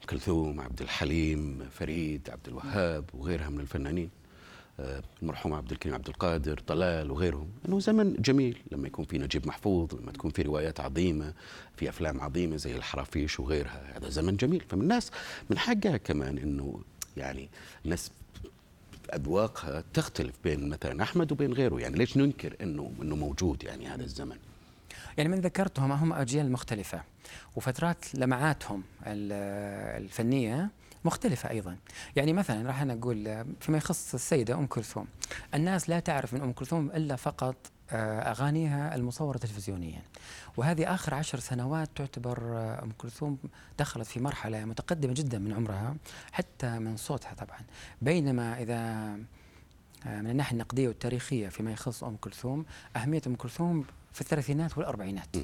كلثوم 0.09 0.61
عبد 0.61 0.81
الحليم 0.81 1.69
فريد 1.71 2.29
عبد 2.29 2.47
الوهاب 2.47 3.05
وغيرها 3.13 3.49
من 3.49 3.59
الفنانين. 3.59 4.09
المرحوم 4.79 5.53
عبد 5.53 5.71
الكريم 5.71 5.95
عبد 5.95 6.07
القادر 6.07 6.57
طلال 6.67 7.11
وغيرهم. 7.11 7.49
إنه 7.67 7.79
زمن 7.79 8.13
جميل. 8.13 8.61
لما 8.71 8.87
يكون 8.87 9.05
في 9.05 9.17
نجيب 9.17 9.47
محفوظ 9.47 9.95
لما 9.95 10.11
تكون 10.11 10.31
في 10.31 10.41
روايات 10.41 10.79
عظيمة 10.79 11.33
في 11.77 11.89
أفلام 11.89 12.21
عظيمة 12.21 12.55
زي 12.55 12.75
الحرافيش 12.75 13.39
وغيرها 13.39 13.97
هذا 13.97 14.09
زمن 14.09 14.35
جميل. 14.35 14.63
فمن 14.69 14.81
الناس 14.81 15.11
من 15.49 15.57
حقها 15.57 15.97
كمان 15.97 16.37
إنه 16.37 16.79
يعني 17.17 17.49
الناس 17.85 18.11
أذواقها 19.13 19.83
تختلف 19.93 20.35
بين 20.43 20.69
مثلا 20.69 21.03
أحمد 21.03 21.31
وبين 21.31 21.53
غيره. 21.53 21.79
يعني 21.79 21.97
ليش 21.97 22.17
ننكر 22.17 22.55
إنه 22.61 22.91
إنه 23.01 23.15
موجود 23.15 23.63
يعني 23.63 23.87
هذا 23.87 24.03
الزمن؟ 24.03 24.37
يعني 25.17 25.29
من 25.29 25.39
ذكرتهم 25.39 25.91
هم 25.91 26.13
أجيال 26.13 26.51
مختلفة. 26.51 27.03
وفترات 27.55 28.15
لمعاتهم 28.15 28.83
الفنية 29.05 30.69
مختلفة 31.05 31.49
أيضا. 31.49 31.77
يعني 32.15 32.33
مثلا 32.33 32.67
راح 32.67 32.81
أنا 32.81 32.93
أقول 32.93 33.45
فيما 33.59 33.77
يخص 33.77 34.13
السيدة 34.13 34.53
أم 34.55 34.65
كلثوم. 34.67 35.07
الناس 35.53 35.89
لا 35.89 35.99
تعرف 35.99 36.33
من 36.33 36.41
أم 36.41 36.51
كلثوم 36.53 36.91
إلا 36.91 37.15
فقط 37.15 37.55
آه، 37.91 38.19
أغانيها 38.19 38.95
المصورة 38.95 39.37
تلفزيونيا. 39.37 40.01
وهذه 40.57 40.93
آخر 40.93 41.13
عشر 41.13 41.39
سنوات 41.39 41.89
تعتبر 41.95 42.39
آه، 42.43 42.83
أم 42.83 42.91
كلثوم 42.97 43.37
دخلت 43.79 44.07
في 44.07 44.19
مرحلة 44.19 44.65
متقدمة 44.65 45.13
جدا 45.13 45.39
من 45.39 45.53
عمرها 45.53 45.95
حتى 46.31 46.79
من 46.79 46.97
صوتها 46.97 47.33
طبعا. 47.33 47.59
بينما 48.01 48.61
إذا 48.61 48.75
آه، 50.07 50.21
من 50.21 50.29
الناحية 50.29 50.53
النقدية 50.53 50.87
والتاريخية 50.87 51.49
فيما 51.49 51.71
يخص 51.71 52.03
أم 52.03 52.15
كلثوم 52.15 52.65
أهمية 52.95 53.21
أم 53.27 53.35
كلثوم 53.35 53.85
في 54.13 54.21
الثلاثينات 54.21 54.77
والأربعينات. 54.77 55.35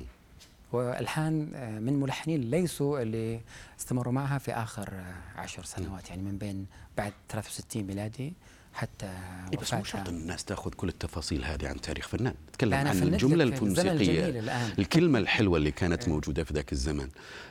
والحان 0.74 1.34
من 1.82 2.00
ملحنين 2.00 2.42
ليسوا 2.42 3.02
اللي 3.02 3.42
استمروا 3.80 4.14
معها 4.14 4.38
في 4.38 4.52
آخر 4.52 4.94
عشر 5.36 5.64
سنوات. 5.64 6.10
يعني 6.10 6.22
من 6.22 6.38
بين 6.38 6.66
بعد 6.98 7.14
63 7.30 7.84
ميلادي 7.84 8.34
حتى 8.74 9.06
إيه 9.54 9.60
بس 9.60 9.74
مو 9.74 9.84
شرط 9.84 10.10
الناس 10.10 10.46
تأخذ 10.46 10.72
كل 10.74 10.88
التفاصيل 10.88 11.46
هذه 11.46 11.68
عن 11.68 11.82
تاريخ 11.82 12.08
فنان. 12.08 12.34
نتكلم 12.50 12.74
عن 12.74 13.04
الجملة 13.04 13.44
الموسيقية. 13.44 14.44
الكلمة 14.80 15.20
الحلوة 15.20 15.58
اللي 15.58 15.72
كانت 15.72 16.04
إيه. 16.04 16.10
موجودة 16.14 16.44
في 16.44 16.54
ذاك 16.54 16.72
الزمن 16.72 17.08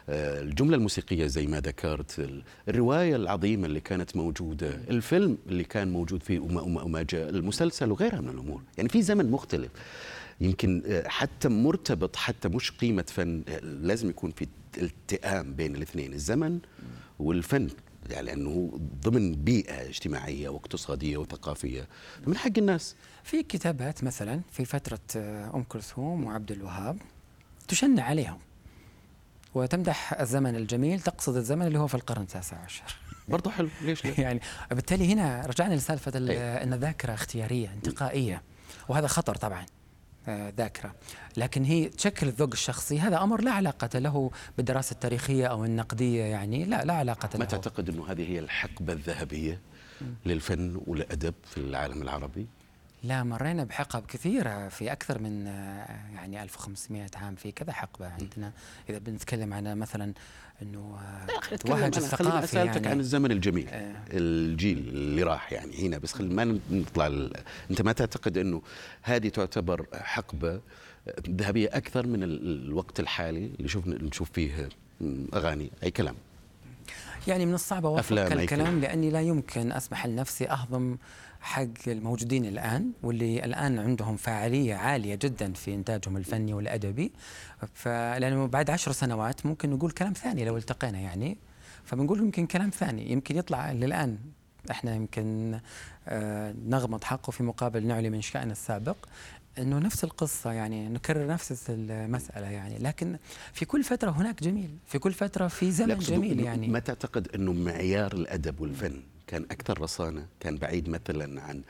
آه، 0.08 0.40
الجملة 0.40 0.76
الموسيقية 0.76 1.26
زي 1.26 1.46
ما 1.46 1.60
ذكرت 1.60 2.30
الرواية 2.68 3.16
العظيمة 3.16 3.66
اللي 3.66 3.80
كانت 3.80 4.16
موجودة 4.16 4.68
الفيلم 4.68 5.38
اللي 5.48 5.64
كان 5.64 5.92
موجود 5.92 6.22
فيه 6.22 6.38
وما 6.40 7.02
جاء 7.02 7.28
المسلسل 7.28 7.90
وغيرها 7.90 8.20
من 8.20 8.28
الأمور. 8.28 8.62
يعني 8.76 8.88
في 8.88 9.02
زمن 9.02 9.30
مختلف. 9.30 9.70
يمكن 10.40 10.82
آه، 10.86 11.08
حتى 11.08 11.48
مرتبط 11.48 12.16
حتى 12.16 12.48
مش 12.48 12.70
قيمة 12.70 13.04
فن 13.08 13.42
آه، 13.48 13.58
لازم 13.60 14.10
يكون 14.10 14.30
في 14.30 14.46
التئام 14.78 15.54
بين 15.54 15.76
الاثنين 15.76 16.12
الزمن 16.12 16.58
والفن. 17.18 17.68
يعني 18.10 18.26
لأنه 18.26 18.80
ضمن 19.02 19.32
بيئة 19.32 19.88
اجتماعية 19.88 20.48
واقتصادية 20.48 21.16
وثقافية 21.16 21.88
من 22.26 22.36
حق 22.36 22.50
الناس. 22.58 22.94
في 23.24 23.42
كتابات 23.42 24.04
مثلا 24.04 24.40
في 24.52 24.64
فترة 24.64 25.00
آه، 25.16 25.50
أم 25.54 25.62
كلثوم 25.62 26.24
وعبد 26.24 26.52
الوهاب 26.52 26.98
تشنع 27.68 28.02
عليهم. 28.02 28.38
وتمدح 29.54 30.20
الزمن 30.20 30.56
الجميل 30.56 31.00
تقصد 31.00 31.36
الزمن 31.36 31.66
اللي 31.66 31.78
هو 31.78 31.86
في 31.86 31.94
القرن 31.94 32.22
التاسع 32.22 32.56
عشر. 32.56 32.96
برضه 33.28 33.50
حلو. 33.50 33.68
ليش 33.82 34.04
لا؟ 34.06 34.20
يعني 34.20 34.40
بالتالي 34.70 35.12
هنا 35.12 35.46
رجعنا 35.46 35.74
لسالفة 35.74 36.18
أن 36.62 36.72
الذاكرة 36.72 37.14
اختيارية 37.14 37.72
انتقائية. 37.72 38.42
وهذا 38.88 39.06
خطر 39.06 39.34
طبعا. 39.34 39.66
ذاكرة. 40.28 40.94
لكن 41.36 41.64
هي 41.64 41.88
تشكل 41.88 42.28
الذوق 42.28 42.50
الشخصي 42.52 43.00
هذا 43.00 43.22
أمر 43.22 43.40
لا 43.40 43.52
علاقة 43.52 43.98
له 43.98 44.30
بالدراسة 44.56 44.92
التاريخية 44.94 45.46
أو 45.46 45.64
النقدية 45.64 46.22
يعني 46.22 46.64
لا 46.64 46.84
لا 46.84 46.92
علاقة 46.92 47.28
له. 47.32 47.38
ما 47.38 47.44
تعتقد 47.44 47.88
أنه 47.88 48.06
هذه 48.10 48.30
هي 48.30 48.38
الحقبة 48.38 48.92
الذهبية 48.92 49.60
للفن 50.26 50.80
والأدب 50.86 51.34
في 51.44 51.58
العالم 51.58 52.02
العربي؟ 52.02 52.46
لا 53.02 53.24
مرينا 53.24 53.64
بحقب 53.64 54.06
كثيرة 54.06 54.68
في 54.68 54.92
أكثر 54.92 55.18
من 55.18 55.46
آه، 55.46 55.86
يعني 56.14 56.42
1500 56.42 57.06
عام 57.16 57.34
في 57.34 57.52
كذا 57.52 57.72
حقبة. 57.72 58.06
عندنا 58.06 58.52
إذا 58.88 58.98
بنتكلم 58.98 59.54
عن 59.54 59.78
مثلا 59.78 60.12
إنه 60.62 60.98
توهج 61.60 61.96
الثقافي 61.96 62.46
سالتك 62.46 62.76
يعني. 62.76 62.88
عن 62.88 63.00
الزمن 63.00 63.30
الجميل 63.30 63.68
آه. 63.68 63.94
الجيل 64.10 64.78
اللي 64.78 65.22
راح 65.22 65.52
يعني 65.52 65.86
هنا. 65.86 65.98
بس 65.98 66.12
خلينا 66.12 66.44
ما 66.44 66.60
نطلع. 66.70 67.06
أنت 67.70 67.82
ما 67.82 67.92
تعتقد 67.92 68.38
إنه 68.38 68.62
هذه 69.02 69.28
تعتبر 69.28 69.86
حقبة 69.94 70.60
ذهبية 71.28 71.68
أكثر 71.72 72.06
من 72.06 72.22
الوقت 72.22 73.00
الحالي 73.00 73.50
اللي 73.58 73.68
شوف 73.68 73.86
نشوف 73.86 74.30
فيه 74.30 74.68
أغاني 75.34 75.70
أي 75.82 75.90
كلام؟ 75.90 76.14
يعني 77.28 77.46
من 77.46 77.54
الصعب 77.54 77.86
أوافق 77.86 78.16
الكلام 78.16 78.80
لأني 78.80 79.10
لا 79.10 79.20
يمكن 79.20 79.72
أسمح 79.72 80.06
لنفسي 80.06 80.50
أهضم 80.50 80.96
حق 81.40 81.88
الموجودين 81.88 82.44
الآن 82.44 82.92
واللي 83.02 83.44
الآن 83.44 83.78
عندهم 83.78 84.16
فاعلية 84.16 84.74
عالية 84.74 85.14
جدا 85.14 85.52
في 85.52 85.74
إنتاجهم 85.74 86.16
الفني 86.16 86.54
والأدبي. 86.54 87.12
فلانه 87.74 88.46
بعد 88.46 88.70
عشر 88.70 88.92
سنوات 88.92 89.46
ممكن 89.46 89.70
نقول 89.70 89.90
كلام 89.90 90.12
ثاني 90.12 90.44
لو 90.44 90.56
التقينا 90.56 90.98
يعني. 90.98 91.36
فبنقول 91.84 92.18
يمكن 92.18 92.46
كلام 92.46 92.70
ثاني. 92.70 93.12
يمكن 93.12 93.36
يطلع 93.36 93.72
للآن. 93.72 94.18
إحنا 94.70 94.94
يمكن 94.94 95.58
آه 96.08 96.54
نغمض 96.68 97.04
حقه 97.04 97.30
في 97.30 97.42
مقابل 97.42 97.86
نعلي 97.86 98.10
من 98.10 98.20
شأن 98.20 98.50
السابق. 98.50 98.96
إنه 99.58 99.78
نفس 99.78 100.04
القصة 100.04 100.52
يعني 100.52 100.88
نكرر 100.88 101.26
نفس 101.26 101.64
المسألة 101.68 102.46
يعني. 102.46 102.78
لكن 102.78 103.18
في 103.52 103.64
كل 103.64 103.84
فترة 103.84 104.10
هناك 104.10 104.42
جميل. 104.42 104.70
في 104.86 104.98
كل 104.98 105.12
فترة 105.12 105.48
في 105.48 105.70
زمن 105.70 105.98
جميل 105.98 106.40
يعني. 106.40 106.68
ما 106.68 106.78
تعتقد 106.78 107.28
إنه 107.34 107.52
معيار 107.52 108.12
الأدب 108.12 108.60
والفن 108.60 109.02
كان 109.30 109.42
أكثر 109.50 109.80
رصانة 109.80 110.26
كان 110.40 110.56
بعيد 110.56 110.88
مثلا 110.88 111.42
عن 111.42 111.62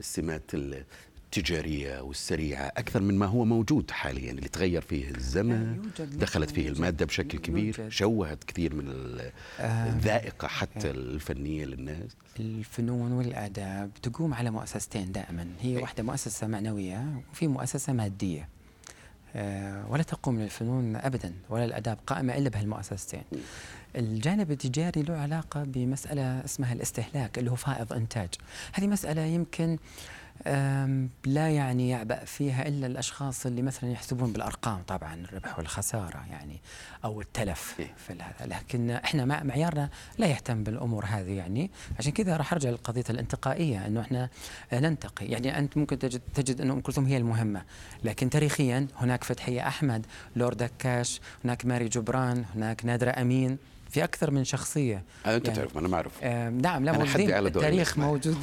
السمات 0.00 0.50
التجارية 0.54 2.00
والسريعة 2.00 2.72
أكثر 2.76 3.02
من 3.02 3.18
ما 3.18 3.26
هو 3.26 3.44
موجود 3.44 3.90
حاليا 3.90 4.30
اللي 4.30 4.48
تغير 4.48 4.80
فيه 4.82 5.10
الزمن 5.10 5.90
دخلت 5.98 6.50
فيه 6.50 6.68
المادة 6.68 7.06
بشكل 7.06 7.38
كبير 7.38 7.90
شوهت 7.90 8.44
كثير 8.44 8.74
من 8.74 8.90
آه، 9.60 9.88
الذائقة 9.88 10.48
حتى 10.48 10.90
الفنية 10.90 11.64
للناس. 11.64 12.16
الفنون 12.40 13.12
والآداب 13.12 13.90
تقوم 14.02 14.34
على 14.34 14.50
مؤسستين 14.50 15.12
دائما 15.12 15.46
هي 15.60 15.76
واحدة 15.76 16.02
مؤسسة 16.02 16.46
معنوية 16.46 17.22
وفي 17.32 17.46
مؤسسة 17.46 17.92
مادية. 17.92 18.40
آه، 18.40 18.55
ولا 19.88 20.02
تقوم 20.02 20.40
الفنون 20.40 20.96
ابدا 20.96 21.32
ولا 21.50 21.64
الأداب 21.64 21.98
قائمة 22.06 22.36
إلا 22.36 22.48
بهالمؤسستين. 22.48 23.22
الجانب 23.96 24.50
التجاري 24.50 25.02
له 25.02 25.14
علاقة 25.14 25.64
بمسألة 25.64 26.44
اسمها 26.44 26.72
الاستهلاك 26.72 27.38
اللي 27.38 27.50
هو 27.50 27.54
فائض 27.54 27.92
إنتاج. 27.92 28.28
هذه 28.72 28.86
مسألة 28.86 29.22
يمكن 29.22 29.78
لا 31.26 31.50
يعني 31.50 31.88
يعبأ 31.88 32.24
فيها 32.24 32.68
إلا 32.68 32.86
الأشخاص 32.86 33.46
اللي 33.46 33.62
مثلا 33.62 33.90
يحسبون 33.90 34.32
بالأرقام 34.32 34.82
طبعا 34.82 35.14
الربح 35.14 35.58
والخسارة 35.58 36.24
يعني 36.30 36.60
أو 37.04 37.20
التلف 37.20 37.74
إيه. 37.78 37.94
في 37.96 38.12
هذا. 38.12 38.46
لكن 38.46 38.90
إحنا 38.90 39.24
معيارنا 39.24 39.90
لا 40.18 40.26
يهتم 40.26 40.64
بالأمور 40.64 41.04
هذه 41.04 41.32
يعني. 41.32 41.70
عشان 41.98 42.12
كذا 42.12 42.36
راح 42.36 42.52
أرجع 42.52 42.70
للقضية 42.70 43.04
الانتقائية 43.10 43.86
أنه 43.86 44.00
إحنا 44.00 44.28
ننتقي. 44.72 45.26
يعني 45.26 45.58
أنت 45.58 45.76
ممكن 45.76 45.98
تجد, 45.98 46.20
تجد 46.34 46.60
أنه 46.60 46.72
أم 46.72 46.80
كلثوم 46.80 47.06
هي 47.06 47.16
المهمة. 47.16 47.62
لكن 48.04 48.30
تاريخيا 48.30 48.86
هناك 48.96 49.24
فتحية 49.24 49.68
أحمد 49.68 50.06
لورد 50.36 50.56
دكاش 50.56 51.20
هناك 51.44 51.66
ماري 51.66 51.88
جبران 51.88 52.44
هناك 52.54 52.84
نادرة 52.84 53.10
أمين. 53.10 53.58
في 53.96 54.04
أكثر 54.04 54.30
من 54.30 54.44
شخصية. 54.44 55.04
آه 55.26 55.36
أنت 55.36 55.46
يعني 55.46 55.58
تعرف 55.58 55.78
أنا 55.78 55.88
ما 55.88 55.96
أعرف. 55.96 56.12
آه 56.22 56.48
نعم 56.50 56.84
لا 56.84 56.92
موجودين. 56.92 57.30
التاريخ 57.30 57.98
موجود. 58.08 58.36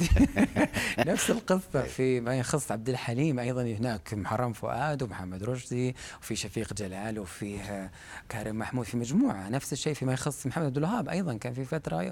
نفس 0.98 1.30
القصة 1.30 1.82
في 1.82 2.20
ما 2.20 2.38
يخص 2.38 2.72
عبد 2.72 2.88
الحليم 2.88 3.38
أيضا. 3.38 3.62
هناك 3.62 4.14
محرم 4.14 4.52
فؤاد 4.52 5.02
ومحمد 5.02 5.42
رشدي 5.44 5.96
وفي 6.22 6.36
شفيق 6.36 6.72
جلال 6.74 7.18
وفي 7.18 7.58
كارم 8.28 8.58
محمود 8.58 8.86
في 8.86 8.96
مجموعة. 8.96 9.48
نفس 9.48 9.72
الشيء 9.72 9.94
فيما 9.94 10.12
يخص 10.12 10.46
محمد 10.46 10.64
عبد 10.66 10.76
الوهاب 10.76 11.08
أيضا. 11.08 11.34
كان 11.36 11.52
في 11.52 11.64
فترة 11.64 12.02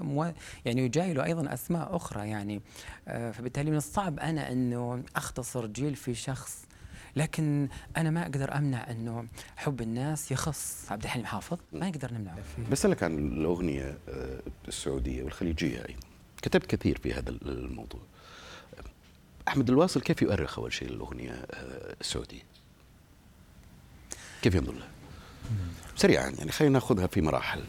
يعني 0.65 0.85
يجايله 0.85 1.23
أيضا 1.23 1.53
أسماء 1.53 1.95
أخرى 1.95 2.29
يعني 2.29 2.61
آه 3.07 3.31
فبالتالي 3.31 3.71
من 3.71 3.77
الصعب 3.77 4.19
أنا 4.19 4.51
إنه 4.51 5.03
أختصر 5.15 5.65
جيل 5.67 5.95
في 5.95 6.15
شخص 6.15 6.65
لكن 7.15 7.67
أنا 7.97 8.09
ما 8.09 8.21
أقدر 8.21 8.57
أمنع 8.57 8.91
إنه 8.91 9.27
حب 9.57 9.81
الناس 9.81 10.31
يخص 10.31 10.91
عبد 10.91 11.03
الحليم 11.03 11.25
حافظ. 11.25 11.57
ما 11.73 11.89
نقدر 11.89 12.13
نمنعه. 12.13 12.37
بسالك 12.71 13.03
عن 13.03 13.17
الأغنية 13.17 13.97
آه، 14.09 14.39
السعودية 14.67 15.23
والخليجية. 15.23 15.77
أيضا 15.77 15.99
كتبت 16.41 16.75
كثير 16.75 16.99
في 17.03 17.13
هذا 17.13 17.29
الموضوع. 17.29 18.01
أحمد 19.47 19.69
الواصل 19.69 20.01
كيف 20.01 20.21
يؤرخ 20.21 20.59
أول 20.59 20.73
شيء 20.73 20.89
للاغنيه 20.89 21.31
آه، 21.31 21.95
السعودية؟ 22.01 22.41
كيف 24.41 24.55
ينظر 24.55 24.73
لها؟ 24.73 24.87
سريعا 25.95 26.29
يعني 26.29 26.51
خلينا 26.51 26.73
نأخذها 26.73 27.07
في 27.07 27.21
مراحل. 27.21 27.63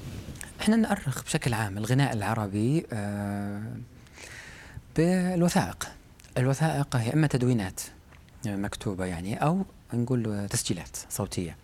إحنا 0.60 0.76
نؤرخ 0.76 1.24
بشكل 1.24 1.54
عام 1.54 1.78
الغناء 1.78 2.12
العربي 2.12 2.86
آه، 2.92 3.76
بالوثائق. 4.96 5.88
الوثائق 6.38 6.96
هي 6.96 7.12
إما 7.12 7.26
تدوينات. 7.26 7.80
مكتوبة 8.46 9.04
يعني 9.04 9.36
أو 9.36 9.64
نقول 9.94 10.48
تسجيلات 10.48 10.96
صوتية. 11.10 11.56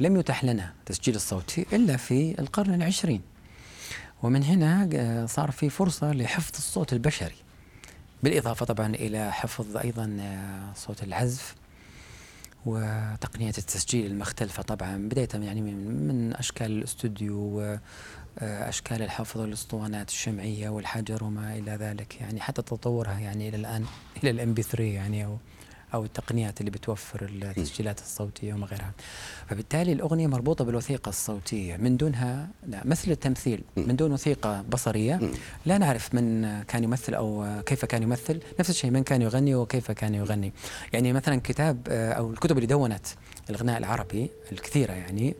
لم 0.00 0.16
يتح 0.16 0.44
لنا 0.44 0.72
تسجيل 0.86 1.14
الصوتي 1.14 1.66
إلا 1.72 1.96
في 1.96 2.40
القرن 2.40 2.74
العشرين. 2.74 3.22
ومن 4.22 4.42
هنا 4.42 4.88
آه، 4.94 5.26
صار 5.26 5.50
في 5.50 5.70
فرصة 5.70 6.12
لحفظ 6.12 6.56
الصوت 6.56 6.92
البشري. 6.92 7.34
بالإضافة 8.22 8.66
طبعا 8.66 8.94
إلى 8.94 9.32
حفظ 9.32 9.76
أيضا 9.76 10.16
آه، 10.20 10.72
صوت 10.74 11.02
العزف 11.02 11.54
وتقنية 12.66 13.48
التسجيل 13.48 14.06
المختلفة 14.06 14.62
طبعا 14.62 14.96
بداية 15.08 15.28
يعني 15.34 15.60
من, 15.60 16.06
من 16.08 16.34
أشكال 16.34 16.72
الاستوديو 16.72 17.60
آه، 17.60 17.80
أشكال 18.68 19.02
الحفظ 19.02 19.40
والأسطوانات 19.40 20.08
الشمعية 20.08 20.68
والحجر 20.68 21.24
وما 21.24 21.56
إلى 21.56 21.72
ذلك 21.72 22.20
يعني 22.20 22.40
حتى 22.40 22.62
تطورها 22.62 23.18
يعني 23.18 23.48
إلى 23.48 23.56
الآن. 23.56 23.84
إلى 24.22 24.30
ال 24.30 24.54
MP 24.54 24.62
3 24.62 24.84
يعني 24.84 25.24
أو 25.24 25.38
أو 25.94 26.04
التقنيات 26.04 26.60
اللي 26.60 26.70
بتوفر 26.70 27.24
التسجيلات 27.32 28.00
الصوتية 28.00 28.54
وما 28.54 28.66
غيرها. 28.66 28.92
فبالتالي 29.48 29.92
الأغنية 29.92 30.26
مربوطة 30.26 30.64
بالوثيقة 30.64 31.08
الصوتية. 31.08 31.76
من 31.76 31.96
دونها 31.96 32.48
لا 32.66 32.82
مثل 32.84 33.10
التمثيل. 33.10 33.62
من 33.76 33.96
دون 33.96 34.12
وثيقة 34.12 34.62
بصرية. 34.62 35.20
لا 35.66 35.78
نعرف 35.78 36.14
من 36.14 36.62
كان 36.62 36.84
يمثل 36.84 37.14
أو 37.14 37.46
كيف 37.66 37.84
كان 37.84 38.02
يمثل. 38.02 38.40
نفس 38.60 38.70
الشيء 38.70 38.90
من 38.90 39.02
كان 39.02 39.22
يغني 39.22 39.54
وكيف 39.54 39.90
كان 39.90 40.14
يغني. 40.14 40.52
يعني 40.92 41.12
مثلا 41.12 41.40
كتاب 41.44 41.88
أو 41.88 42.30
الكتب 42.30 42.56
اللي 42.56 42.66
دونت 42.66 43.06
الغناء 43.50 43.78
العربي 43.78 44.30
الكثيرة 44.52 44.92
يعني 44.92 45.34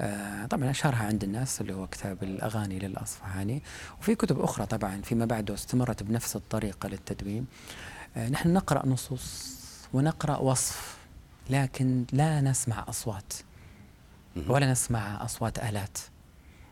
آه، 0.00 0.46
طبعا 0.46 0.70
أشهرها 0.70 1.04
عند 1.04 1.24
الناس 1.24 1.60
اللي 1.60 1.74
هو 1.74 1.86
كتاب 1.86 2.22
الأغاني 2.22 2.78
للأصفهاني. 2.78 3.62
وفي 4.00 4.14
كتب 4.14 4.40
أخرى 4.40 4.66
طبعا 4.66 5.02
فيما 5.02 5.24
بعد 5.24 5.50
استمرت 5.50 6.02
بنفس 6.02 6.36
الطريقة 6.36 6.88
للتدوين. 6.88 7.46
نحن 8.16 8.52
نقرأ 8.52 8.86
نصوص 8.86 9.56
ونقرأ 9.92 10.38
وصف 10.38 10.96
لكن 11.50 12.04
لا 12.12 12.40
نسمع 12.40 12.84
أصوات. 12.88 13.32
ولا 14.48 14.72
نسمع 14.72 15.24
أصوات 15.24 15.58
آلات. 15.58 15.98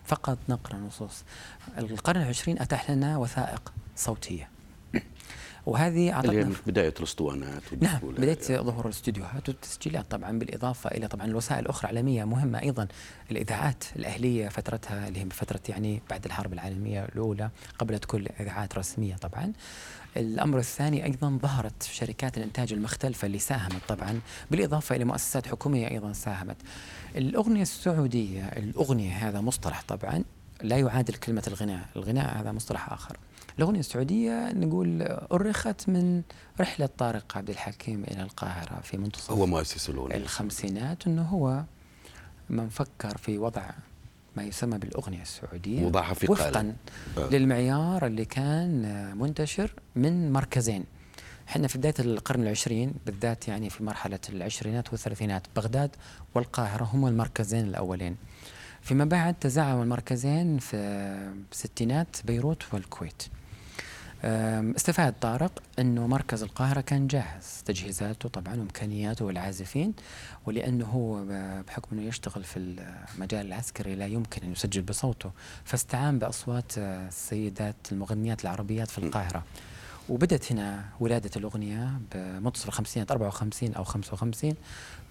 فقط 0.05 0.39
نقرأ 0.49 0.77
نصوص. 0.77 1.23
القرن 1.79 2.23
العشرين 2.23 2.61
أتاح 2.61 2.91
لنا 2.91 3.17
وثائق 3.17 3.73
صوتية. 3.97 4.54
وهذه 5.67 6.13
أعطتنا 6.13 6.51
في 6.51 6.63
بداية 6.67 6.95
الأسطوانات 6.99 7.63
نعم 7.81 8.01
بداية 8.03 8.61
ظهور 8.63 8.85
الاستديوهات 8.85 9.49
والتسجيلات 9.49 10.11
طبعا 10.11 10.39
بالإضافة 10.39 10.91
إلى 10.91 11.09
طبعا 11.09 11.27
الوسائل 11.27 11.63
الأخرى 11.63 11.91
العالمية 11.91 12.25
مهمة 12.25 12.63
أيضا 12.63 12.89
الإذاعات 13.31 13.85
الأهلية 13.97 14.49
فترتها 14.49 15.09
اللي 15.09 15.21
هي 15.21 15.31
فترة 15.31 15.61
يعني 15.69 16.03
بعد 16.11 16.25
الحرب 16.25 16.53
العالمية 16.53 17.05
الأولى 17.05 17.51
قبل 17.79 17.99
كل 17.99 18.27
اذاعات 18.41 18.79
رسميه 18.79 19.17
طبعا. 19.17 19.53
الأمر 20.17 20.59
الثاني 20.59 21.05
أيضا 21.05 21.39
ظهرت 21.43 21.83
شركات 21.83 22.39
الإنتاج 22.39 22.73
المختلفة 22.73 23.27
اللي 23.27 23.39
ساهمت 23.39 23.81
طبعا 23.89 24.21
بالإضافة 24.51 24.97
إلى 24.97 25.05
مؤسسات 25.05 25.47
حكومية 25.47 25.91
أيضا 25.91 26.13
ساهمت. 26.13 26.57
الأغنية 27.17 27.63
السعودية 27.63 28.45
الأغنية 28.45 29.29
هذا 29.29 29.41
مصطلح 29.41 29.83
طبعا 29.89 30.25
لا 30.63 30.77
يعادل 30.79 31.15
كلمة 31.15 31.43
الغناء. 31.47 31.85
الغناء 31.97 32.41
هذا 32.41 32.53
مصطلح 32.53 32.93
آخر. 32.93 33.17
الأغنية 33.59 33.81
السعودية 33.81 34.53
نقول 34.53 35.03
أرخت 35.33 35.89
من 35.89 36.23
رحلة 36.61 36.89
طارق 36.99 37.37
عبد 37.37 37.51
الحكيم 37.51 38.05
إلى 38.05 38.23
القاهرة 38.23 38.81
في 38.81 38.97
منتصف 38.97 39.31
هو 39.31 39.47
مؤسس 39.47 39.91
الأغنية. 39.91 40.17
الخمسينات 40.17 41.07
أنه 41.07 41.23
هو 41.23 41.65
من 42.51 42.69
فكر 42.69 43.17
في 43.17 43.39
وضع 43.39 43.71
ما 44.37 44.43
يسمى 44.43 44.79
بالأغنية 44.79 45.23
السعودية 45.23 45.87
وضعها 45.87 46.15
في 46.15 46.33
وفقا 46.33 46.75
آه. 47.19 47.29
للمعيار 47.31 48.07
اللي 48.07 48.25
كان 48.25 49.13
منتشر 49.17 49.71
من 49.97 50.33
مركزين. 50.33 50.85
إحنا 51.49 51.69
في 51.69 51.79
بداية 51.79 51.95
القرن 51.99 52.43
العشرين 52.43 52.95
بالذات 53.07 53.49
يعني 53.49 53.71
في 53.71 53.85
مرحلة 53.85 54.19
العشرينات 54.29 54.91
والثلاثينات 54.93 55.47
بغداد 55.57 55.91
والقاهرة 56.35 56.85
هم 56.85 57.07
المركزين 57.07 57.65
الأولين. 57.65 58.17
فيما 58.83 59.05
بعد 59.05 59.35
تزعم 59.35 59.83
المركزين 59.83 60.59
في 60.59 60.77
الستينات 61.53 62.17
بيروت 62.25 62.63
والكويت. 62.73 63.23
استفاد 64.25 65.15
طارق 65.21 65.63
إنه 65.79 66.07
مركز 66.07 66.43
القاهرة 66.43 66.81
كان 66.81 67.07
جاهز. 67.07 67.63
تجهيزاته 67.65 68.29
طبعا 68.29 68.55
وإمكانياته 68.55 69.25
والعازفين 69.25 69.95
ولأنه 70.47 70.85
هو 70.87 71.25
بحكم 71.63 71.97
إنه 71.99 72.03
يشتغل 72.09 72.45
في 72.45 72.57
المجال 73.17 73.47
العسكري 73.47 73.95
لا 73.95 74.07
يمكن 74.07 74.43
أن 74.43 74.53
يسجل 74.53 74.83
بصوته 74.83 75.31
فاستعان 75.65 76.19
بأصوات 76.19 76.79
السيدات 76.79 77.77
المغنيات 77.93 78.43
العربيات 78.43 78.89
في 78.91 78.99
القاهرة. 78.99 79.45
وبدت 80.09 80.53
هنا 80.53 80.85
ولادة 81.01 81.31
الأغنية 81.37 82.01
بمنتصف 82.15 82.69
الخمسينات 82.69 83.11
54 83.11 83.75
أو 83.75 83.85
55 83.85 84.55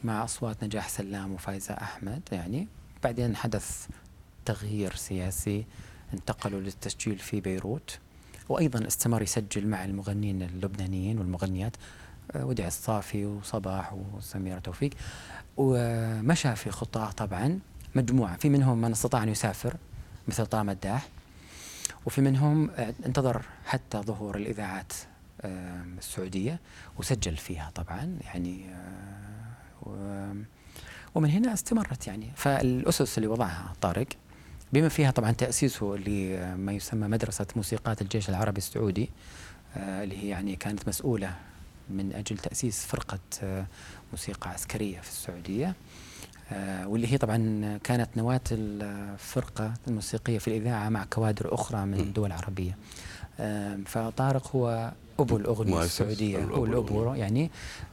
مع 0.03 0.23
أصوات 0.23 0.63
نجاح 0.63 0.89
سلام 0.89 1.33
وفايزة 1.33 1.73
أحمد 1.73 2.21
يعني. 2.31 2.67
بعدين 3.03 3.35
حدث 3.35 3.87
تغيير 4.45 4.95
سياسي 4.95 5.65
انتقلوا 6.13 6.59
للتسجيل 6.59 7.17
في 7.17 7.41
بيروت. 7.41 7.99
وأيضا 8.49 8.87
استمر 8.87 9.21
يسجل 9.21 9.67
مع 9.67 9.85
المغنيين 9.85 10.41
اللبنانيين 10.41 11.19
والمغنيات. 11.19 11.75
آه، 12.31 12.45
ودع 12.45 12.67
الصافي 12.67 13.25
وصباح 13.25 13.93
وسميره 13.93 14.59
توفيق. 14.59 14.91
ومشى 15.57 16.55
في 16.55 16.71
خطاه 16.71 17.11
طبعا 17.11 17.59
مجموعة. 17.95 18.37
في 18.37 18.49
منهم 18.49 18.81
من 18.81 18.91
استطاع 18.91 19.23
أن 19.23 19.29
يسافر 19.29 19.75
مثل 20.27 20.45
طه 20.45 20.63
مداح 20.63 21.07
وفي 22.05 22.21
منهم 22.21 22.69
انتظر 23.05 23.41
حتى 23.65 23.97
ظهور 23.97 24.37
الإذاعات 24.37 24.93
السعودية 25.45 26.59
وسجل 26.99 27.37
فيها 27.37 27.71
طبعا. 27.75 28.17
يعني 28.21 28.65
آه، 29.87 30.35
ومن 31.15 31.29
هنا 31.29 31.53
استمرت 31.53 32.07
يعني. 32.07 32.31
فالأسس 32.35 33.17
اللي 33.17 33.27
وضعها 33.27 33.73
طارق. 33.81 34.07
بما 34.73 34.89
فيها 34.89 35.11
طبعا 35.11 35.31
تأسيسه 35.31 35.85
لما 36.07 36.71
يسمى 36.71 37.07
مدرسة 37.07 37.45
موسيقات 37.55 38.01
الجيش 38.01 38.29
العربي 38.29 38.57
السعودي 38.57 39.09
آه، 39.77 40.03
اللي 40.03 40.17
هي 40.17 40.27
يعني 40.27 40.55
كانت 40.55 40.87
مسؤولة 40.87 41.35
من 41.89 42.13
أجل 42.13 42.37
تأسيس 42.37 42.85
فرقة 42.85 43.19
آه، 43.43 43.65
موسيقى 44.11 44.49
عسكرية 44.49 44.99
في 44.99 45.09
السعودية 45.09 45.75
آه، 46.51 46.87
واللي 46.87 47.13
هي 47.13 47.17
طبعا 47.17 47.79
كانت 47.83 48.09
نواة 48.17 48.41
الفرقة 48.51 49.73
الموسيقية 49.87 50.37
في 50.37 50.47
الإذاعة 50.47 50.89
مع 50.89 51.05
كوادر 51.13 51.53
أخرى 51.53 51.85
من 51.85 51.99
الدول 51.99 52.27
العربية. 52.27 52.77
فطارق 53.85 54.55
هو 54.55 54.91
أبو 55.19 55.37
الأغنية 55.37 55.83
السعودية. 55.83 56.43
هو 56.43 56.65
الأبو 56.65 57.13
يعني 57.13 57.51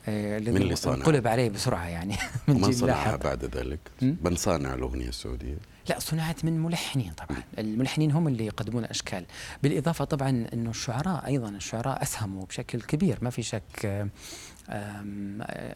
من 0.09 0.57
اللي 0.57 0.77
صانع؟ 0.77 0.97
انقلب 0.97 1.27
عليه 1.27 1.51
بسرعة 1.51 1.89
يعني. 1.89 2.17
من, 2.49 2.61
من 2.61 2.73
صنعها 2.73 3.17
بعد 3.17 3.45
ذلك؟ 3.45 3.81
من 4.03 4.37
صانع 4.37 4.75
الأغنية 4.75 5.09
السعودية؟ 5.09 5.57
لا 5.89 5.99
صنعت 5.99 6.45
من 6.45 6.63
ملحنين 6.63 7.13
طبعا. 7.13 7.43
الملحنين 7.59 8.11
هم 8.11 8.29
اللي 8.29 8.47
يقدمون 8.47 8.85
اشكال 8.85 9.25
بالإضافة 9.63 10.05
طبعا 10.05 10.47
إنه 10.53 10.71
الشعراء 10.71 11.27
أيضا 11.27 11.49
الشعراء 11.49 12.03
أسهموا 12.03 12.45
بشكل 12.45 12.81
كبير. 12.81 13.19
ما 13.23 13.31
في 13.31 13.43
شك 13.43 14.09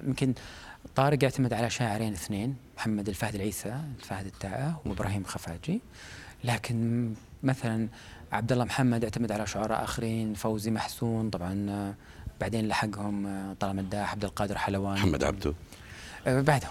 يمكن 0.06 0.34
طارق 0.94 1.24
يعتمد 1.24 1.52
على 1.52 1.70
شاعرين 1.70 2.12
اثنين 2.12 2.56
محمد 2.76 3.08
الفهد 3.08 3.34
العيسى 3.34 3.80
الفهد 3.98 4.26
التاعه 4.26 4.80
وإبراهيم 4.84 5.24
خفاجي. 5.24 5.80
لكن 6.44 7.10
مثلا 7.42 7.88
عبد 8.32 8.52
الله 8.52 8.64
محمد 8.64 9.02
يعتمد 9.02 9.32
على 9.32 9.46
شعراء 9.46 9.84
آخرين 9.84 10.34
فوزي 10.34 10.70
محسون 10.70 11.30
طبعا 11.30 11.94
بعدين 12.40 12.68
لحقهم 12.68 13.52
طلال 13.60 13.76
مداح 13.76 14.12
عبد 14.12 14.24
القادر 14.24 14.58
حلوان. 14.58 14.94
محمد 14.94 15.24
عبده. 15.24 15.54
أه، 16.26 16.40
بعدهم. 16.40 16.70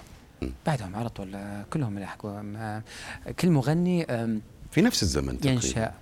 بعدهم 0.65 0.95
على 0.95 1.09
طول 1.09 1.37
كلهم 1.73 1.99
لحقوا 1.99 2.81
كل 3.39 3.49
مغني 3.49 4.05
في 4.71 4.81
نفس 4.81 5.03
الزمن 5.03 5.39
تقريبا 5.39 5.51
ينشأ 5.65 5.93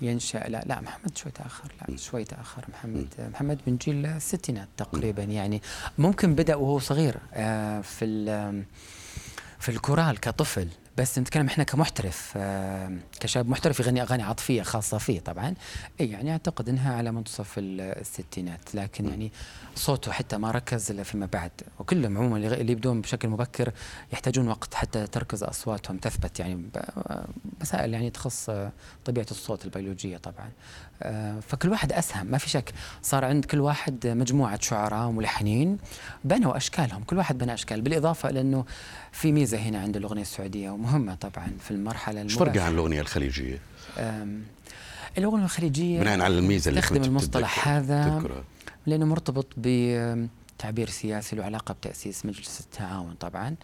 ينشأ 0.00 0.38
لا 0.38 0.62
لا 0.66 0.80
محمد 0.80 1.18
شوي 1.18 1.32
تأخر 1.32 1.72
لا 1.88 1.96
شوي 1.96 2.24
تأخر 2.24 2.64
محمد 2.72 3.06
م. 3.18 3.30
محمد 3.30 3.58
من 3.66 3.76
جيل 3.76 4.06
الستينات 4.06 4.68
تقريبا. 4.76 5.22
يعني 5.22 5.62
ممكن 5.98 6.34
بدأ 6.34 6.54
وهو 6.54 6.78
صغير 6.78 7.16
آه، 7.34 7.80
في 7.80 8.24
في 9.60 9.68
الكورال 9.68 10.20
كطفل 10.20 10.68
بس 10.98 11.18
نتكلم 11.18 11.46
إحنا 11.46 11.64
كمحترف 11.64 12.32
آه، 12.36 12.96
كشاب 13.20 13.48
محترف 13.48 13.80
يغني 13.80 14.02
أغاني 14.02 14.22
عاطفية 14.22 14.62
خاصة 14.62 14.98
فيه 14.98 15.20
طبعا. 15.20 15.54
يعني 16.00 16.32
أعتقد 16.32 16.68
إنها 16.68 16.94
على 16.96 17.12
منتصف 17.12 17.54
الستينات. 17.58 18.74
لكن 18.74 19.08
يعني 19.08 19.32
صوته 19.74 20.12
حتى 20.12 20.38
ما 20.38 20.50
ركز 20.50 20.90
إلا 20.90 21.02
فيما 21.02 21.26
بعد. 21.26 21.50
وكلهم 21.78 22.18
عموما 22.18 22.36
اللي 22.36 22.72
يبدون 22.72 23.00
بشكل 23.00 23.28
مبكر 23.28 23.72
يحتاجون 24.12 24.48
وقت 24.48 24.74
حتى 24.74 25.06
تركز 25.06 25.42
أصواتهم 25.42 25.96
تثبت 25.96 26.40
يعني 26.40 26.70
مسائل 27.60 27.94
يعني 27.94 28.10
تخص 28.10 28.50
طبيعة 29.04 29.26
الصوت 29.30 29.64
البيولوجية 29.64 30.16
طبعا. 30.16 30.50
آه، 30.50 30.52
فكل 31.48 31.68
واحد 31.68 31.92
أسهم 31.92 32.26
ما 32.26 32.38
في 32.38 32.50
شك. 32.50 32.72
صار 33.02 33.24
عند 33.24 33.44
كل 33.44 33.60
واحد 33.60 34.06
مجموعة 34.06 34.60
شعراء 34.60 35.08
وملحنين 35.08 35.78
بنوا 36.24 36.56
أشكالهم. 36.56 37.04
كل 37.04 37.16
واحد 37.16 37.38
بنى 37.38 37.54
أشكال. 37.54 37.80
بالإضافة 37.80 38.28
إلى 38.28 38.40
انه 38.40 38.64
في 39.12 39.32
ميزة 39.32 39.58
هنا 39.58 39.80
عند 39.80 39.96
الأغنية 39.96 40.22
السعودية 40.22 40.70
ومهمة 40.70 41.14
طبعا 41.14 41.52
في 41.60 41.70
المرحلة 41.70 42.22
إيش 42.22 42.34
فرقها 42.34 42.62
عن 42.62 42.72
الأغنية 42.72 43.00
الخليجية؟ 43.00 43.58
الأغنية 45.18 45.44
الخليجية 45.44 46.00
بناء 46.00 46.20
على 46.20 46.38
الميزة 46.38 46.68
اللي 46.68 46.80
تخدم 46.80 47.04
المصطلح 47.04 47.68
هذا 47.68 48.18
تذكره. 48.18 48.44
لأنه 48.86 49.06
مرتبط 49.06 49.46
بتعبير 49.56 50.88
سياسي 50.88 51.36
له 51.36 51.44
علاقة 51.44 51.74
بتأسيس 51.74 52.26
مجلس 52.26 52.60
التعاون 52.60 53.14
طبعا. 53.14 53.56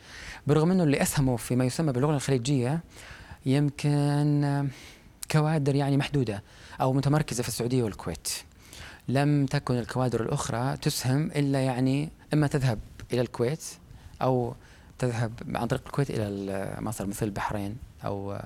برغم 0.46 0.70
أنه 0.70 0.82
اللي 0.82 1.02
أسهموا 1.02 1.36
في 1.36 1.56
ما 1.56 1.64
يسمى 1.64 1.92
بالأغنية 1.92 2.16
الخليجية 2.16 2.80
يمكن 3.46 4.68
كوادر 5.30 5.74
يعني 5.74 5.96
محدودة. 5.96 6.42
أو 6.80 6.92
متمركزة 6.92 7.42
في 7.42 7.48
السعودية 7.48 7.82
والكويت. 7.82 8.28
لم 9.08 9.46
تكن 9.46 9.78
الكوادر 9.78 10.22
الأخرى 10.22 10.76
تسهم 10.76 11.26
إلا 11.26 11.60
يعني 11.60 12.08
إما 12.34 12.46
تذهب 12.46 12.78
إلى 13.12 13.20
الكويت 13.20 13.64
أو 14.22 14.54
تذهب 14.98 15.32
عن 15.54 15.66
طريق 15.66 15.82
الكويت 15.86 16.10
إلى 16.10 16.76
مصر 16.80 17.06
مثل 17.06 17.26
البحرين 17.26 17.76
أو 18.04 18.38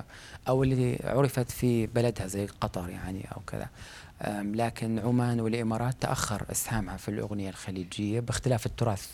أو 0.48 0.62
اللي 0.62 0.98
عرفت 1.04 1.50
في 1.50 1.86
بلدها 1.86 2.26
زي 2.26 2.46
قطر 2.46 2.88
يعني 2.88 3.28
أو 3.36 3.40
كذا. 3.46 3.68
لكن 4.30 4.98
عمان 4.98 5.40
والإمارات 5.40 5.94
تأخر 6.00 6.46
أسهامها 6.50 6.96
في 6.96 7.08
الأغنية 7.08 7.48
الخليجية 7.48 8.20
باختلاف 8.20 8.66
التراث 8.66 9.08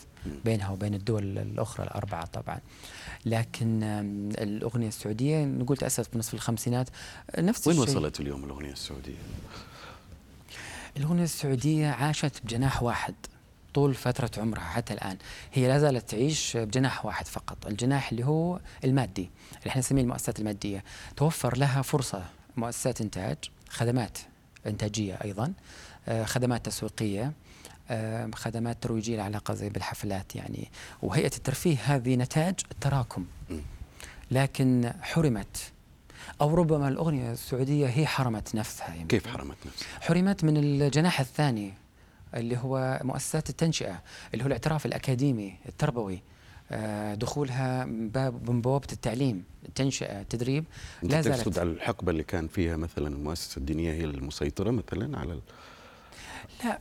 بينها 0.44 0.68
وبين 0.70 0.94
الدول 0.94 1.38
الأخرى 1.38 1.86
الأربعة 1.86 2.26
طبعا. 2.26 2.60
لكن 3.26 3.82
الأغنية 4.38 4.88
السعودية 4.88 5.44
نقول 5.44 5.76
تأسست 5.76 6.14
بنصف 6.14 6.34
الخمسينات. 6.34 6.88
نفس 7.38 7.66
وين 7.68 7.82
الشيء. 7.82 7.96
وصلت 7.96 8.20
اليوم 8.20 8.44
الأغنية 8.44 8.72
السعودية؟ 8.72 9.16
الأغنية 10.96 11.24
السعودية 11.24 11.88
عاشت 11.88 12.40
بجناح 12.44 12.82
واحد 12.82 13.14
طول 13.74 13.94
فترة 13.94 14.30
عمرها 14.38 14.60
حتى 14.64 14.94
الآن. 14.94 15.18
هي 15.52 15.68
لا 15.68 15.78
زالت 15.78 16.10
تعيش 16.10 16.56
بجناح 16.56 17.06
واحد 17.06 17.26
فقط. 17.26 17.66
الجناح 17.66 18.10
اللي 18.10 18.26
هو 18.26 18.60
المادي 18.84 19.30
اللي 19.58 19.66
إحنا 19.68 19.78
نسميه 19.78 20.02
المؤسسات 20.02 20.40
المادية. 20.40 20.84
توفر 21.16 21.56
لها 21.58 21.82
فرصة 21.82 22.24
مؤسسات 22.56 23.00
إنتاج 23.00 23.36
خدمات 23.68 24.18
إنتاجية 24.66 25.18
أيضا. 25.24 25.52
آه، 26.08 26.24
خدمات 26.24 26.66
تسويقية 26.66 27.32
آه، 27.90 28.30
خدمات 28.34 28.82
ترويجية 28.82 29.16
لها 29.16 29.24
علاقة 29.24 29.54
زي 29.54 29.68
بالحفلات 29.68 30.36
يعني. 30.36 30.70
وهيئة 31.02 31.36
الترفيه 31.36 31.76
هذه 31.84 32.16
نتاج 32.16 32.54
التراكم 32.72 33.24
لكن 34.30 34.92
حرمت. 35.02 35.72
أو 36.40 36.54
ربما 36.54 36.88
الأغنية 36.88 37.32
السعودية 37.32 37.86
هي 37.86 38.06
حرمت 38.06 38.54
نفسها 38.54 38.88
يعني 38.88 39.08
كيف 39.08 39.26
حرمت 39.26 39.56
نفسها؟ 39.66 39.86
حرمت 40.00 40.44
من 40.44 40.56
الجناح 40.56 41.20
الثاني 41.20 41.74
اللي 42.34 42.56
هو 42.56 43.00
مؤسسات 43.04 43.50
التنشئة 43.50 44.02
اللي 44.34 44.44
هو 44.44 44.46
الاعتراف 44.46 44.86
الأكاديمي 44.86 45.54
التربوي. 45.68 46.22
دخولها 47.14 47.84
باب 47.88 48.50
من 48.50 48.60
بوابة 48.60 48.86
التعليم 48.92 49.44
التنشئة 49.68 50.20
التدريب 50.20 50.64
لا 51.02 51.20
زالت. 51.20 51.36
تقصد 51.36 51.58
على 51.58 51.70
الحقبة 51.70 52.12
اللي 52.12 52.22
كان 52.22 52.48
فيها 52.48 52.76
مثلا 52.76 53.08
المؤسسة 53.08 53.58
الدينية 53.58 53.92
هي 53.92 54.04
المسيطرة 54.04 54.70
مثلا 54.70 55.18
على 55.18 55.32
ال... 55.32 55.40
لا 56.64 56.78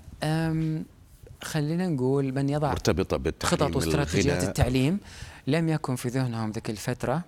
خلينا 1.43 1.87
نقول 1.87 2.33
من 2.33 2.49
يضع 2.49 2.69
مرتبطة 2.69 3.17
بالتعليم 3.17 3.57
خطط 3.57 3.75
واستراتيجيات 3.75 4.43
التعليم. 4.43 4.99
لم 5.47 5.69
يكن 5.69 5.95
في 5.95 6.09
ذهنهم 6.09 6.51
ذيك 6.51 6.69
الفترة 6.69 7.23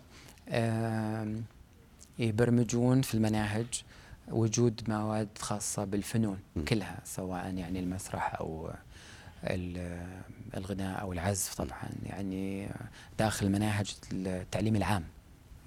يبرمجون 2.19 3.01
في 3.01 3.13
المناهج 3.13 3.83
وجود 4.31 4.81
مواد 4.87 5.27
خاصة 5.39 5.83
بالفنون 5.85 6.39
م. 6.55 6.61
كلها 6.61 6.99
سواء 7.05 7.53
يعني 7.53 7.79
المسرح 7.79 8.35
أو 8.39 8.71
الغناء 10.57 11.01
أو 11.01 11.13
العزف 11.13 11.55
طبعا 11.55 11.89
يعني 12.05 12.69
داخل 13.19 13.49
مناهج 13.49 13.95
التعليم 14.13 14.75
العام. 14.75 15.03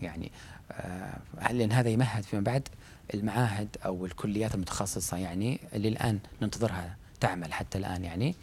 يعني 0.03 0.33
آه، 0.73 1.53
لأن 1.53 1.73
هذا 1.73 1.89
يمهد 1.89 2.25
فيما 2.25 2.43
بعد 2.43 2.69
المعاهد 3.15 3.77
أو 3.85 4.07
الكليات 4.07 4.55
المتخصصة 4.55 5.17
يعني 5.17 5.61
اللي 5.75 5.89
الآن 5.89 6.19
ننتظرها 6.43 6.97
تعمل 7.21 7.53
حتى 7.53 7.79
الآن 7.79 8.05
يعني. 8.05 8.35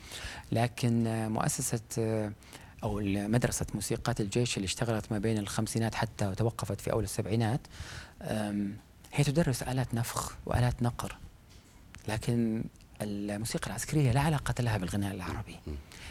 لكن 0.51 1.27
مؤسسة 1.31 1.81
آه، 1.99 2.31
أو 2.83 3.01
مدرسة 3.03 3.65
موسيقات 3.73 4.21
الجيش 4.21 4.57
اللي 4.57 4.65
اشتغلت 4.65 5.11
ما 5.11 5.17
بين 5.17 5.37
الخمسينات 5.37 5.95
حتى 5.95 6.27
وتوقفت 6.27 6.81
في 6.81 6.91
أول 6.91 7.03
السبعينات 7.03 7.59
هي 9.13 9.23
تدرس 9.23 9.63
آلات 9.63 9.93
نفخ 9.93 10.35
وآلات 10.45 10.83
نقر. 10.83 11.17
لكن 12.07 12.63
الموسيقى 13.01 13.67
العسكرية 13.67 14.11
لا 14.11 14.21
علاقة 14.21 14.63
لها 14.63 14.77
بالغناء 14.77 15.15
العربي. 15.15 15.55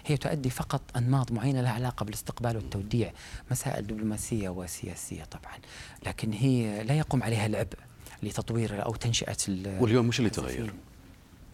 هي 0.07 0.17
تؤدي 0.17 0.51
فقط 0.51 0.83
أنماط 0.97 1.33
معينة 1.33 1.61
لها 1.61 1.73
علاقة 1.73 2.05
بالاستقبال 2.05 2.57
والتوديع. 2.57 3.13
مسائل 3.51 3.87
دبلوماسية 3.87 4.49
وسياسية 4.49 5.25
طبعا. 5.25 5.59
لكن 6.07 6.33
هي 6.33 6.85
لا 6.85 6.95
يقوم 6.99 7.23
عليها 7.23 7.47
العبء 7.47 7.79
لتطوير 8.23 8.85
أو 8.85 8.95
تنشئة 8.95 9.37
واليوم 9.81 10.07
مش 10.07 10.19
اللي 10.19 10.31
تغير؟ 10.31 10.73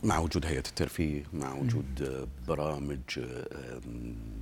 مع 0.02 0.18
وجود 0.18 0.46
هيئة 0.46 0.58
الترفيه 0.58 1.22
مع 1.32 1.54
وجود 1.54 2.26
برامج 2.48 2.98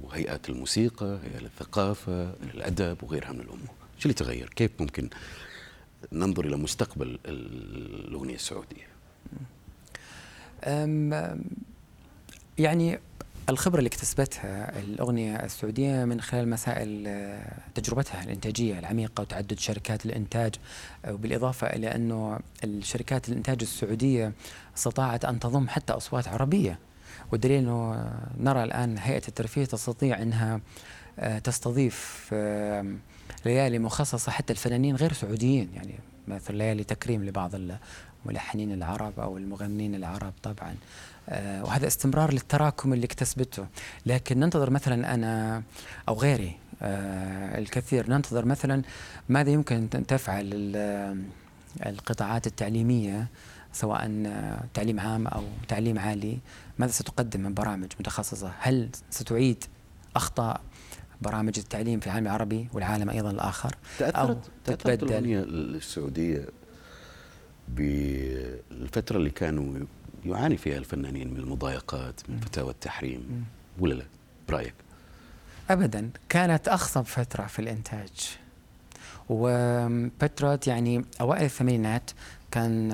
وهيئات 0.02 0.48
الموسيقى 0.48 1.18
هيئة 1.24 1.44
الثقافة 1.44 2.34
الأدب 2.54 2.96
وغيرها 3.02 3.32
من 3.32 3.40
الأمور. 3.40 3.74
شو 3.98 4.02
اللي 4.02 4.14
تغير. 4.14 4.48
كيف 4.48 4.70
ممكن 4.80 5.08
ننظر 6.12 6.44
إلى 6.44 6.56
مستقبل 6.56 7.18
الأغنية 7.24 8.34
السعودية؟ 8.34 8.91
يعني 12.58 12.98
الخبرة 13.48 13.78
اللي 13.78 13.88
اكتسبتها 13.88 14.78
الأغنية 14.78 15.36
السعودية 15.36 16.04
من 16.04 16.20
خلال 16.20 16.48
مسائل 16.48 17.04
آه، 17.06 17.52
تجربتها 17.74 18.22
الإنتاجية 18.22 18.78
العميقة 18.78 19.20
وتعدد 19.20 19.58
شركات 19.58 20.06
الإنتاج 20.06 20.54
وبالإضافة 21.08 21.66
إلى 21.66 21.94
أنه 21.94 22.38
الشركات 22.64 23.28
الإنتاج 23.28 23.58
السعودية 23.62 24.32
استطاعت 24.76 25.24
أن 25.24 25.40
تضم 25.40 25.68
حتى 25.68 25.92
أصوات 25.92 26.28
عربية 26.28 26.78
والدليل 27.32 27.58
أنه 27.58 28.10
نرى 28.40 28.64
الآن 28.64 28.98
هيئة 28.98 29.28
الترفيه 29.28 29.64
تستطيع 29.64 30.22
أنها 30.22 30.60
آه، 31.18 31.38
تستضيف 31.38 32.28
ليالي 33.44 33.78
مخصصة 33.78 34.32
حتى 34.32 34.52
الفنانين 34.52 34.96
غير 34.96 35.12
سعوديين 35.12 35.68
يعني 35.74 35.94
مثل 36.28 36.54
ليالي 36.54 36.84
تكريم 36.84 37.24
لبعض 37.24 37.50
الملحنين 38.24 38.72
العرب 38.72 39.20
أو 39.20 39.36
المغنين 39.36 39.94
العرب 39.94 40.32
طبعا. 40.42 40.74
آه 41.28 41.64
وهذا 41.64 41.86
استمرار 41.86 42.32
للتراكم 42.32 42.92
اللي 42.92 43.04
اكتسبته. 43.04 43.66
لكن 44.06 44.40
ننتظر 44.40 44.70
مثلا 44.70 45.14
أنا 45.14 45.62
أو 46.08 46.14
غيري 46.14 46.56
آه 46.82 47.58
الكثير 47.58 48.10
ننتظر 48.10 48.44
مثلا 48.44 48.82
ماذا 49.28 49.50
يمكن 49.50 49.88
أن 49.94 50.06
تفعل 50.06 50.50
القطاعات 51.86 52.46
التعليمية 52.46 53.26
سواء 53.72 54.00
تعليم 54.74 55.00
عام 55.00 55.26
أو 55.26 55.44
تعليم 55.68 55.98
عالي 55.98 56.38
ماذا 56.78 56.92
ستقدم 56.92 57.40
من 57.40 57.54
برامج 57.54 57.92
متخصصة؟ 58.00 58.52
هل 58.58 58.88
ستعيد 59.10 59.64
أخطاء 60.16 60.60
برامج 61.22 61.58
التعليم 61.58 62.00
في 62.00 62.06
العالم 62.06 62.26
العربي 62.26 62.68
والعالم 62.72 63.10
أيضا 63.10 63.30
الآخر. 63.30 63.74
تاثرت 63.98 64.16
أو 64.16 64.36
تتبدل. 64.64 65.06
الاغنيه 65.06 65.42
السعودية 65.48 66.46
بالفترة 67.68 69.16
اللي 69.16 69.30
كانوا 69.30 69.74
يعاني 70.24 70.56
فيها 70.56 70.78
الفنانين 70.78 71.34
من 71.34 71.36
المضايقات 71.36 72.20
من 72.28 72.40
فتاوى 72.40 72.70
التحريم. 72.70 73.44
ولا 73.78 73.94
لا؟ 73.94 74.04
برأيك؟ 74.48 74.74
ابدا. 75.70 76.10
كانت 76.28 76.68
أخصب 76.68 77.02
فترة 77.02 77.46
في 77.46 77.58
الإنتاج. 77.58 78.36
وفترة 79.28 80.60
يعني 80.66 81.04
أوائل 81.20 81.44
الثمانينات 81.44 82.10
كان 82.50 82.92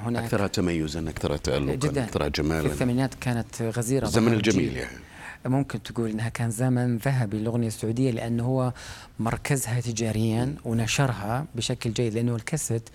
هناك 0.00 0.24
أكثرها 0.24 0.46
تميزا 0.46 1.00
أكثرها 1.08 1.36
تالقا 1.36 2.02
أكثرها 2.02 2.28
جمالا. 2.28 2.60
في 2.60 2.74
الثمانينات 2.74 3.14
كانت 3.14 3.62
غزيرة 3.62 4.04
الزمن 4.04 4.32
الجميل 4.32 4.76
يعني. 4.76 4.98
ممكن 5.46 5.82
تقول 5.82 6.10
إنها 6.10 6.28
كان 6.28 6.50
زمن 6.50 6.96
ذهبي 6.96 7.38
للأغنية 7.38 7.66
السعودية 7.66 8.10
لأنه 8.10 8.44
هو 8.44 8.72
مركزها 9.18 9.80
تجاريا 9.80 10.54
ونشرها 10.64 11.46
بشكل 11.54 11.92
جيد 11.92 12.14
لأنه 12.14 12.36
الكاسيت 12.36 12.88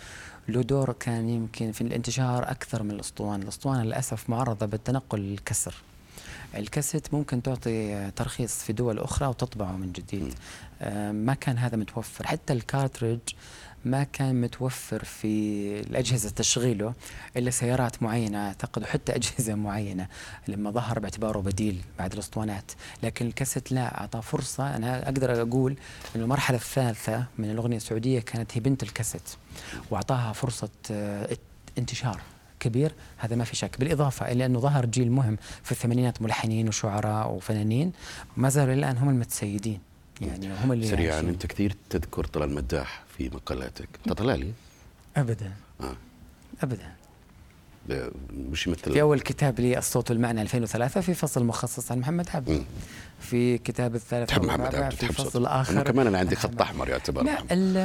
له 0.49 0.61
دور 0.61 0.91
كان 0.91 1.29
يمكن 1.29 1.71
في 1.71 1.81
الانتشار 1.81 2.51
أكثر 2.51 2.83
من 2.83 2.91
الأسطوانة، 2.91 3.43
الأسطوانة 3.43 3.83
للأسف 3.83 4.29
معرضة 4.29 4.65
بالتنقل 4.65 5.19
للكسر. 5.19 5.75
الكاسيت 6.55 7.13
ممكن 7.13 7.41
تعطي 7.41 8.11
ترخيص 8.15 8.63
في 8.63 8.73
دول 8.73 8.99
أخرى 8.99 9.27
وتطبعه 9.27 9.71
من 9.71 9.91
جديد. 9.91 10.33
آه، 10.81 11.11
ما 11.11 11.33
كان 11.33 11.57
هذا 11.57 11.77
متوفر، 11.77 12.27
حتى 12.27 12.53
ال 12.53 12.60
cartridge 12.60 13.19
ما 13.87 14.03
كان 14.03 14.41
متوفر 14.41 15.03
في 15.03 15.27
الأجهزة 15.79 16.29
تشغيله 16.29 16.93
إلا 17.37 17.49
سيارات 17.49 18.03
معينة 18.03 18.47
أعتقد 18.47 18.83
وحتى 18.83 19.15
أجهزة 19.15 19.55
معينة 19.67 20.07
لما 20.47 20.71
ظهر 20.71 20.99
باعتباره 20.99 21.39
بديل 21.39 21.81
بعد 21.99 22.13
الأسطوانات. 22.13 22.71
لكن 23.03 23.27
الكاسيت 23.27 23.71
لا 23.71 24.01
أعطى 24.01 24.21
فرصة. 24.21 24.75
أنا 24.75 25.03
أقدر 25.03 25.41
أقول 25.41 25.75
أن 26.15 26.21
المرحلة 26.21 26.57
الثالثة 26.57 27.25
من 27.37 27.51
الأغنية 27.51 27.77
السعودية 27.77 28.19
كانت 28.19 28.57
هي 28.57 28.61
بنت 28.61 28.83
الكاسيت 28.83 29.29
وأعطاها 29.91 30.33
فرصة 30.33 30.69
آه، 30.91 31.37
انتشار 31.77 32.21
كبير. 32.59 32.93
هذا 33.17 33.35
ما 33.35 33.43
في 33.43 33.55
شك. 33.55 33.79
بالإضافة 33.79 34.31
إلى 34.31 34.45
أنه 34.45 34.59
ظهر 34.59 34.85
جيل 34.85 35.11
مهم 35.11 35.37
في 35.63 35.71
الثمانينات 35.71 36.21
ملحنين 36.21 36.67
وشعراء 36.67 37.31
وفنانين 37.31 37.91
ما 38.37 38.49
زالوا 38.49 38.73
الآن 38.73 38.97
هم 38.97 39.09
المتسيدين. 39.09 39.79
يعني 40.21 40.49
هم 40.63 40.71
اللي 40.71 40.87
سريعا 40.87 41.19
أنت 41.19 41.45
كثير 41.45 41.75
تذكر 41.89 42.25
طلال 42.25 42.55
مداح. 42.55 43.06
في 43.17 43.29
مقالاتك. 43.29 43.89
انت 44.07 44.13
طلالي 44.13 44.51
ابدا. 45.17 45.51
آه. 45.81 45.95
ابدا. 46.63 46.91
مش 48.33 48.67
مثل 48.67 48.93
في 48.93 49.01
أول 49.01 49.19
كتاب 49.19 49.59
لي 49.59 49.77
الصوت 49.77 50.11
والمعنى 50.11 50.41
2003 50.41 51.01
في 51.01 51.13
فصل 51.13 51.43
مخصص 51.43 51.91
عن 51.91 51.99
محمد 51.99 52.29
عبد 52.33 52.65
في 53.19 53.57
كتاب 53.57 53.95
الثالث 53.95 54.29
تحب 54.29 54.43
محمد 54.45 54.75
عبد 54.75 54.93
في 54.93 55.07
فصل 55.13 55.45
اخر 55.45 55.73
أنا 55.73 55.83
كمان 55.83 56.07
أنا 56.07 56.17
عندي 56.17 56.35
خط 56.35 56.61
أحمر 56.61 56.89
يعتبر. 56.89 57.23
لا 57.23 57.37
ال 57.51 57.77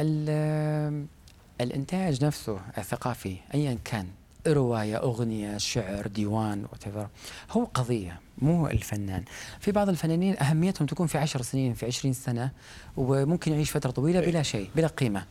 ال 0.00 1.06
الإنتاج 1.60 2.24
نفسه 2.24 2.60
الثقافي 2.78 3.36
ايا 3.54 3.78
كان. 3.84 4.06
رواية 4.46 4.96
أغنية 4.96 5.58
شعر 5.58 6.06
ديوان 6.06 6.66
whatever. 6.66 7.06
هو 7.50 7.64
قضية 7.64 8.20
مو 8.38 8.66
الفنان. 8.66 9.24
في 9.60 9.72
بعض 9.72 9.88
الفنانين 9.88 10.38
أهميتهم 10.38 10.86
تكون 10.86 11.06
في 11.06 11.18
عشر 11.18 11.42
سنين 11.42 11.74
في 11.74 11.86
عشرين 11.86 12.12
سنة 12.12 12.50
وممكن 12.96 13.52
يعيش 13.52 13.70
فترة 13.70 13.90
طويلة 13.90 14.20
بلا 14.20 14.42
شيء 14.42 14.70
بلا 14.76 14.86
قيمة. 14.86 15.24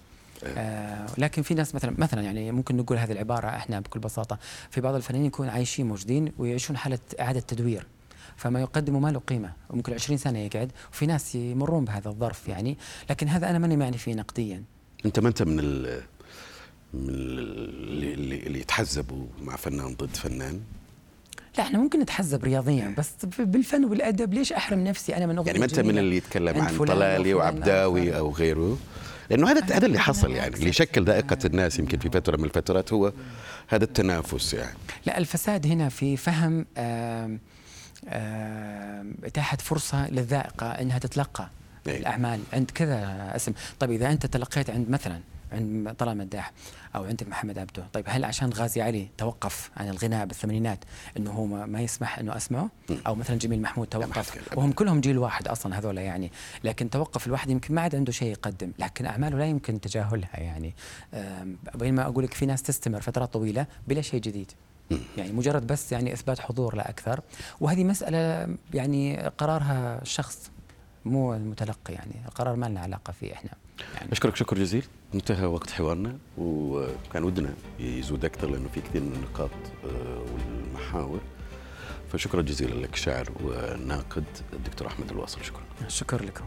آه 0.44 1.06
لكن 1.18 1.42
في 1.42 1.54
ناس 1.54 1.76
مثلا 1.76 1.96
مثلا 1.98 2.22
يعني 2.22 2.52
ممكن 2.52 2.78
نقول 2.78 2.98
هذه 2.98 3.12
العبارة 3.12 3.48
إحنا 3.48 3.80
بكل 3.80 4.00
بساطة. 4.00 4.40
في 4.70 4.82
بعض 4.82 4.96
الفنانين 4.96 5.28
يكون 5.28 5.50
عايشين 5.50 5.88
موجودين 5.88 6.32
ويعيشون 6.38 6.78
حالة 6.78 7.00
إعادة 7.20 7.40
تدوير. 7.40 7.86
فما 8.36 8.62
يقدمه 8.62 9.00
ما 9.00 9.12
له 9.12 9.20
قيمة. 9.20 9.52
ممكن 9.70 9.94
20 9.94 10.18
سنة 10.18 10.40
يقعد 10.40 10.72
وفي 10.92 11.06
ناس 11.06 11.36
يمرون 11.36 11.86
بهذا 11.86 12.10
الظرف 12.10 12.48
يعني. 12.48 12.78
لكن 13.10 13.28
هذا 13.28 13.50
أنا 13.50 13.60
ماني 13.60 13.78
معني 13.78 13.98
فيه 13.98 14.14
نقديا. 14.14 14.64
أنت 15.06 15.20
ما 15.20 15.28
أنت 15.28 15.44
من 15.44 15.60
ال 15.60 16.02
من 16.98 17.10
اللي, 17.10 18.14
اللي, 18.14 18.40
اللي 18.40 18.60
يتحزبوا 18.60 19.26
مع 19.42 19.56
فنان 19.56 19.96
ضد 19.96 20.16
فنان؟ 20.16 20.62
لا 21.58 21.64
إحنا 21.64 21.80
ممكن 21.80 22.00
نتحزب 22.00 22.44
رياضيا 22.44 22.96
بس 22.98 23.12
بالفن 23.40 23.86
والأدب 23.86 24.34
ليش 24.34 24.54
أحرم 24.54 24.84
نفسي 24.84 25.18
أنا 25.18 25.26
من 25.26 25.38
أغنية 25.38 25.48
يعني 25.48 25.60
ما 25.60 25.66
أنت 25.66 25.80
من 25.80 25.98
اللي 25.98 26.18
يتكلم 26.18 26.62
عن 26.62 26.78
طلالي 26.78 27.34
وعبداوي. 27.34 28.18
أو 28.18 28.32
غيره؟ 28.32 28.78
لأنه 29.30 29.52
هذا 29.52 29.76
هذا 29.76 29.86
اللي 29.86 30.00
حصل 30.00 30.32
يعني 30.32 30.56
اللي 30.56 30.74
شكل 30.74 31.04
ذائقة 31.04 31.38
الناس 31.46 31.80
يمكن 31.80 32.00
في 32.00 32.10
فترة 32.10 32.38
من 32.38 32.44
الفترات 32.44 32.94
هو 32.94 33.14
هذا 33.68 33.84
التنافس 33.84 34.54
يعني. 34.54 34.78
لا 35.06 35.18
الفساد 35.18 35.68
هنا 35.68 35.90
في 35.90 36.18
فهم 36.18 36.66
اتاحة 39.24 39.58
فرصة 39.58 40.10
للذائقة 40.10 40.68
إنها 40.68 41.00
تتلقى 41.00 41.50
إيه. 41.88 41.98
الأعمال. 41.98 42.40
عند 42.54 42.72
كذا 42.72 43.32
اسم. 43.36 43.54
طيب 43.80 43.92
إذا 43.92 44.12
أنت 44.12 44.26
تلقيت 44.26 44.70
عند 44.70 44.90
مثلا 44.90 45.20
عند 45.52 45.94
طلال 45.94 46.18
مداح 46.18 46.52
أو 46.96 47.04
عندك 47.04 47.28
محمد 47.28 47.60
عبده. 47.60 47.88
طيب 47.94 48.06
هل 48.08 48.26
عشان 48.26 48.50
غازي 48.50 48.82
علي 48.82 49.10
توقف 49.18 49.72
عن 49.78 49.90
الغناء 49.90 50.26
بالثمانينات 50.26 50.80
إنه 51.18 51.32
هو 51.32 51.46
ما 51.46 51.82
يسمح 51.82 52.20
إنه 52.20 52.38
أسمعه؟ 52.38 52.70
أو 53.08 53.16
مثلا 53.16 53.38
جميل 53.38 53.62
محمود 53.62 53.88
توقف. 53.88 54.58
وهم 54.58 54.72
كلهم 54.72 55.02
جيل 55.02 55.18
واحد 55.18 55.48
أصلا 55.48 55.80
هذول 55.80 55.98
يعني 55.98 56.32
لكن 56.64 56.90
توقف 56.90 57.28
الواحد 57.28 57.50
يمكن 57.50 57.76
ما 57.76 57.82
عاد 57.82 57.96
عنده 57.96 58.12
شيء 58.12 58.32
يقدم 58.32 58.72
لكن 58.80 59.06
أعماله 59.06 59.38
لا 59.38 59.46
يمكن 59.46 59.82
تجاهلها 59.82 60.40
يعني. 60.40 60.74
بينما 61.76 62.02
أقول 62.02 62.24
لك 62.24 62.34
في 62.34 62.46
ناس 62.46 62.64
تستمر 62.64 63.02
فترات 63.02 63.34
طويلة 63.34 63.68
بلا 63.88 64.02
شيء 64.02 64.22
جديد. 64.22 64.52
يعني 65.18 65.32
مجرد 65.32 65.68
بس 65.68 65.92
يعني 65.92 66.14
إثبات 66.14 66.40
حضور 66.40 66.76
لا 66.76 66.90
أكثر. 66.90 67.22
وهذه 67.60 67.84
مسألة 67.84 68.56
يعني 68.74 69.18
قرارها 69.38 70.02
الشخص 70.02 70.52
مو 71.06 71.34
المتلقي 71.34 71.94
يعني 71.94 72.14
القرار 72.26 72.56
ما 72.56 72.66
لنا 72.66 72.80
علاقة 72.80 73.14
فيه 73.14 73.34
إحنا. 73.34 73.52
يعني. 73.96 74.12
اشكرك 74.12 74.36
شكر 74.36 74.58
جزيل. 74.58 74.84
انتهى 75.14 75.46
وقت 75.46 75.70
حوارنا 75.70 76.18
وكان 76.38 77.24
ودنا 77.24 77.54
يزود 77.80 78.26
أكثر 78.26 78.50
لأنه 78.50 78.70
في 78.74 78.82
كثير 78.82 79.02
من 79.02 79.14
النقاط 79.14 79.50
آه، 79.86 80.24
والمحاور. 80.34 81.20
فشكرا 82.12 82.42
جزيلا 82.42 82.74
لك 82.86 82.96
شاعر 82.96 83.30
وناقد 83.44 84.24
الدكتور 84.54 84.88
أحمد 84.88 85.12
الواصل. 85.12 85.44
شكرا. 85.44 85.64
شكر 85.88 86.24
لكم. 86.24 86.46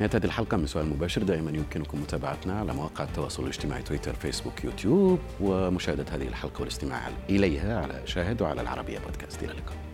نهاية 0.00 0.10
هذه 0.14 0.24
الحلقة 0.24 0.56
من 0.56 0.66
سؤال 0.66 0.86
مباشر. 0.86 1.22
دائما 1.22 1.50
يمكنكم 1.50 2.00
متابعتنا 2.00 2.58
على 2.58 2.74
مواقع 2.74 3.04
التواصل 3.04 3.42
الاجتماعي 3.42 3.82
تويتر 3.82 4.14
فيسبوك 4.14 4.64
يوتيوب 4.64 5.18
ومشاهدة 5.40 6.04
هذه 6.12 6.28
الحلقة 6.28 6.60
والاستماع 6.60 7.08
إليها 7.30 7.80
على 7.80 8.02
شاهد 8.06 8.42
وعلى 8.42 8.60
العربية 8.60 8.98
بودكاست. 8.98 9.42
إلى 9.42 9.52
اللقاء. 9.52 9.85